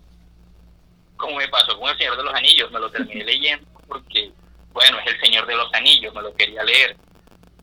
Como 1.16 1.36
me 1.36 1.46
pasó 1.48 1.78
con 1.78 1.90
El 1.90 1.98
Señor 1.98 2.16
de 2.16 2.24
los 2.24 2.34
Anillos, 2.34 2.70
me 2.70 2.80
lo 2.80 2.90
terminé 2.90 3.22
leyendo 3.26 3.66
porque, 3.86 4.32
bueno, 4.72 4.98
es 5.00 5.12
El 5.12 5.20
Señor 5.20 5.46
de 5.46 5.56
los 5.56 5.72
Anillos, 5.74 6.14
me 6.14 6.22
lo 6.22 6.34
quería 6.34 6.64
leer. 6.64 6.96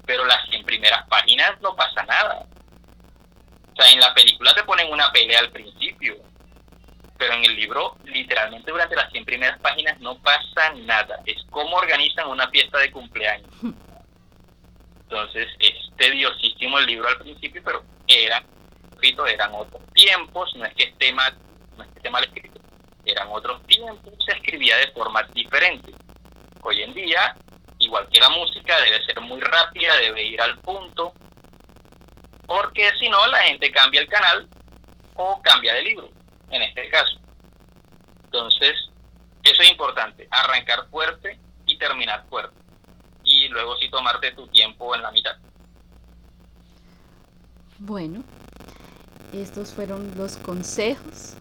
Pero 0.06 0.24
las 0.26 0.48
100 0.50 0.64
primeras 0.66 1.08
páginas 1.08 1.60
no 1.62 1.76
pasa 1.76 2.04
nada. 2.04 2.46
O 3.74 3.82
sea, 3.82 3.92
en 3.92 4.00
la 4.00 4.14
película 4.14 4.54
te 4.54 4.64
ponen 4.64 4.92
una 4.92 5.12
pelea 5.12 5.40
al 5.40 5.50
principio, 5.50 6.16
pero 7.20 7.34
en 7.34 7.44
el 7.44 7.56
libro, 7.58 7.98
literalmente 8.06 8.72
durante 8.72 8.96
las 8.96 9.12
100 9.12 9.26
primeras 9.26 9.60
páginas 9.60 10.00
no 10.00 10.18
pasa 10.20 10.74
nada. 10.86 11.20
Es 11.26 11.36
cómo 11.50 11.76
organizan 11.76 12.30
una 12.30 12.48
fiesta 12.48 12.80
de 12.80 12.92
cumpleaños. 12.92 13.54
Entonces, 15.02 15.50
es 15.60 15.74
tediosísimo 15.98 16.80
el 16.80 16.86
libro 16.86 17.10
al 17.10 17.18
principio, 17.18 17.62
pero 17.66 17.84
eran, 18.08 18.46
eran 19.28 19.54
otros 19.54 19.82
tiempos, 19.94 20.56
no 20.56 20.64
es 20.64 20.74
que 20.76 20.84
esté 20.84 21.12
mal, 21.12 21.38
no 21.76 21.84
es 21.84 21.90
que 21.90 21.98
esté 21.98 22.10
mal 22.10 22.24
escrito, 22.24 22.62
eran 23.04 23.28
otros 23.30 23.62
tiempos, 23.64 24.14
se 24.26 24.38
escribía 24.38 24.78
de 24.78 24.92
forma 24.92 25.22
diferente. 25.34 25.92
Hoy 26.62 26.82
en 26.84 26.94
día, 26.94 27.36
igual 27.80 28.08
que 28.10 28.22
la 28.22 28.30
música, 28.30 28.80
debe 28.80 29.04
ser 29.04 29.20
muy 29.20 29.42
rápida, 29.42 29.94
debe 29.98 30.24
ir 30.24 30.42
al 30.42 30.58
punto, 30.60 31.12
porque 32.46 32.90
si 32.98 33.10
no 33.10 33.28
la 33.28 33.40
gente 33.40 33.70
cambia 33.72 34.00
el 34.00 34.08
canal 34.08 34.48
o 35.16 35.42
cambia 35.42 35.74
de 35.74 35.82
libro, 35.82 36.10
en 36.52 36.62
este 36.62 36.90
caso. 36.90 37.20
Entonces, 38.26 38.76
eso 39.44 39.62
es 39.62 39.72
importante, 39.72 40.28
arrancar 40.30 40.88
fuerte 40.90 41.40
y 41.66 41.78
terminar 41.78 42.26
fuerte. 42.30 42.56
Y 43.24 43.48
luego 43.50 43.76
sí 43.78 43.90
tomarte 43.90 44.32
tu 44.32 44.48
tiempo 44.48 44.96
en 44.96 45.02
la 45.02 45.12
mitad. 45.12 45.36
Bueno, 47.80 48.24
estos 49.34 49.74
fueron 49.74 50.12
los 50.18 50.38
consejos 50.38 51.36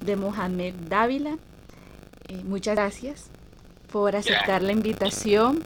de 0.00 0.16
Mohamed 0.16 0.74
Dávila. 0.88 1.36
Eh, 2.28 2.42
muchas 2.44 2.76
gracias 2.76 3.30
por 3.92 4.16
aceptar 4.16 4.62
la 4.62 4.72
invitación. 4.72 5.62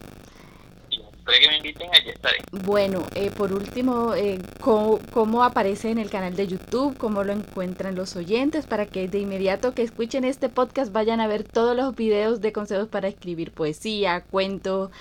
Que 1.39 1.47
me 1.47 1.57
inviten, 1.57 1.89
allí 1.93 2.09
estaré. 2.09 2.37
Bueno, 2.51 3.05
eh, 3.15 3.31
por 3.31 3.53
último, 3.53 4.13
eh, 4.13 4.39
¿cómo, 4.59 5.43
aparece 5.43 5.89
en 5.89 5.97
el 5.97 6.09
canal 6.09 6.35
de 6.35 6.47
YouTube? 6.47 6.97
¿Cómo 6.97 7.23
lo 7.23 7.33
encuentran 7.33 7.95
los 7.95 8.15
oyentes? 8.15 8.65
Para 8.65 8.85
que 8.85 9.07
de 9.07 9.19
inmediato 9.19 9.73
que 9.73 9.83
escuchen 9.83 10.23
este 10.23 10.49
podcast 10.49 10.91
vayan 10.91 11.19
a 11.19 11.27
ver 11.27 11.43
todos 11.43 11.75
los 11.75 11.95
videos 11.95 12.41
de 12.41 12.51
consejos 12.51 12.87
para 12.87 13.07
escribir 13.07 13.51
poesía, 13.51 14.21
cuento. 14.21 14.91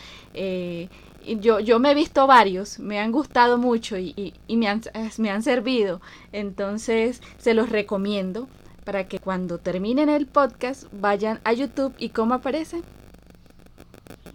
yo, 1.25 1.61
yo 1.61 1.79
me 1.79 1.91
he 1.91 1.95
visto 1.95 2.27
varios, 2.27 2.79
me 2.79 2.99
han 2.99 3.13
gustado 3.13 3.59
mucho 3.59 3.99
y, 3.99 4.35
me, 4.49 4.69
han, 4.69 4.83
me 5.19 5.31
han 5.31 5.43
servido. 5.43 6.01
Entonces, 6.33 7.21
se 7.39 7.55
los 7.55 7.69
recomiendo 7.69 8.49
para 8.85 9.07
que 9.07 9.19
cuando 9.19 9.59
terminen 9.59 10.09
el 10.09 10.27
podcast 10.27 10.85
vayan 10.93 11.41
a 11.45 11.53
YouTube 11.53 11.95
y 11.99 12.11
cómo 12.11 12.35
aparece. 12.35 12.83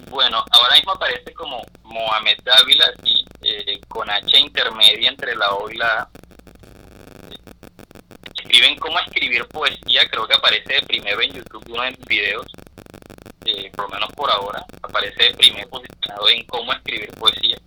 Bueno, 0.09 0.43
ahora 0.51 0.75
mismo 0.75 0.91
aparece 0.91 1.33
como 1.33 1.61
Mohamed 1.83 2.37
Dávila, 2.43 2.91
eh, 3.41 3.79
con 3.87 4.09
H 4.09 4.39
intermedia 4.39 5.09
entre 5.09 5.35
la 5.35 5.53
O 5.53 5.69
y 5.69 5.77
la 5.77 6.01
A. 6.01 6.09
Escriben 8.35 8.77
cómo 8.77 8.99
escribir 8.99 9.47
poesía, 9.47 10.07
creo 10.09 10.27
que 10.27 10.35
aparece 10.35 10.73
de 10.73 10.81
primero 10.83 11.21
en 11.21 11.33
YouTube 11.33 11.63
uno 11.69 11.81
de 11.83 11.91
mis 11.91 12.05
videos, 12.05 12.45
eh, 13.45 13.71
por 13.75 13.85
lo 13.85 13.95
menos 13.95 14.11
por 14.13 14.29
ahora, 14.29 14.63
aparece 14.81 15.23
de 15.23 15.33
primero 15.33 15.69
posicionado 15.69 16.29
en 16.29 16.45
cómo 16.45 16.71
escribir 16.73 17.11
poesía. 17.15 17.57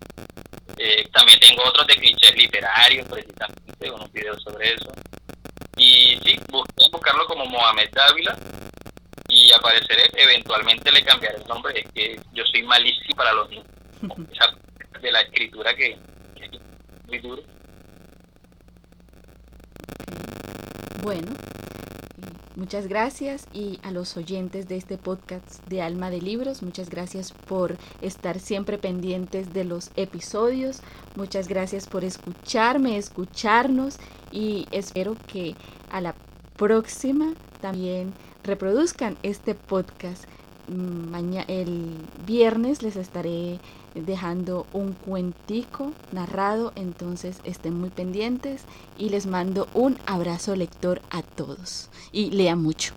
Eh, 0.79 1.09
también 1.13 1.41
tengo 1.41 1.65
otros 1.65 1.87
de 1.89 1.97
clichés 1.97 2.37
literarios, 2.37 3.07
precisamente, 3.09 3.91
unos 3.91 4.13
videos 4.13 4.41
sobre 4.43 4.75
eso. 4.75 4.93
Y 5.77 6.19
sí, 6.25 6.41
busqué 6.49 6.85
buscarlo 6.93 7.27
como 7.27 7.47
Mohamed 7.47 7.91
Dávila 7.93 8.37
y 9.49 9.53
apareceré, 9.53 10.11
eventualmente 10.15 10.93
le 10.93 11.03
cambiaré 11.03 11.39
el 11.39 11.49
nombre, 11.49 11.81
es 11.81 11.93
que 11.93 12.21
yo 12.35 12.45
soy 12.45 12.63
malísimo 12.65 13.17
para 13.17 13.33
los 13.33 13.49
niños, 13.49 13.67
de 15.01 15.11
la 15.11 15.23
escritura 15.23 15.75
que, 15.75 15.93
es 15.93 16.51
muy 17.07 17.19
duro. 17.19 17.43
Bueno, 21.03 21.33
muchas 22.57 22.89
gracias. 22.89 23.47
Y 23.55 23.81
a 23.83 23.91
los 23.91 24.19
oyentes 24.19 24.69
de 24.69 24.77
este 24.77 24.99
podcast 24.99 25.65
de 25.67 25.81
Alma 25.81 26.11
de 26.11 26.21
Libros, 26.21 26.63
muchas 26.63 26.91
gracias 26.91 27.33
por 27.33 27.79
estar 28.03 28.41
siempre 28.41 28.77
pendientes 28.77 29.55
de 29.55 29.65
los 29.65 29.93
episodios, 29.97 30.83
muchas 31.17 31.49
gracias 31.49 31.87
por 31.87 32.05
escucharme, 32.05 32.99
escucharnos. 32.99 33.97
Y 34.31 34.67
espero 34.73 35.17
que 35.27 35.55
a 35.91 36.03
la 36.03 36.15
próxima 36.59 37.33
también 37.63 38.13
reproduzcan 38.45 39.17
este 39.23 39.55
podcast. 39.55 40.25
Mañana, 40.69 41.47
el 41.49 41.95
viernes 42.27 42.83
les 42.83 42.97
estaré 42.97 43.59
dejando 43.95 44.67
un 44.73 44.93
cuentico 44.93 45.93
narrado, 46.13 46.73
entonces 46.77 47.41
estén 47.45 47.75
muy 47.75 47.91
pendientes 47.91 48.65
y 48.99 49.09
les 49.09 49.27
mando 49.27 49.67
un 49.73 49.97
abrazo 50.07 50.57
lector 50.57 51.01
a 51.11 51.23
todos 51.23 51.89
y 52.13 52.31
lean 52.31 52.63
mucho. 52.63 52.93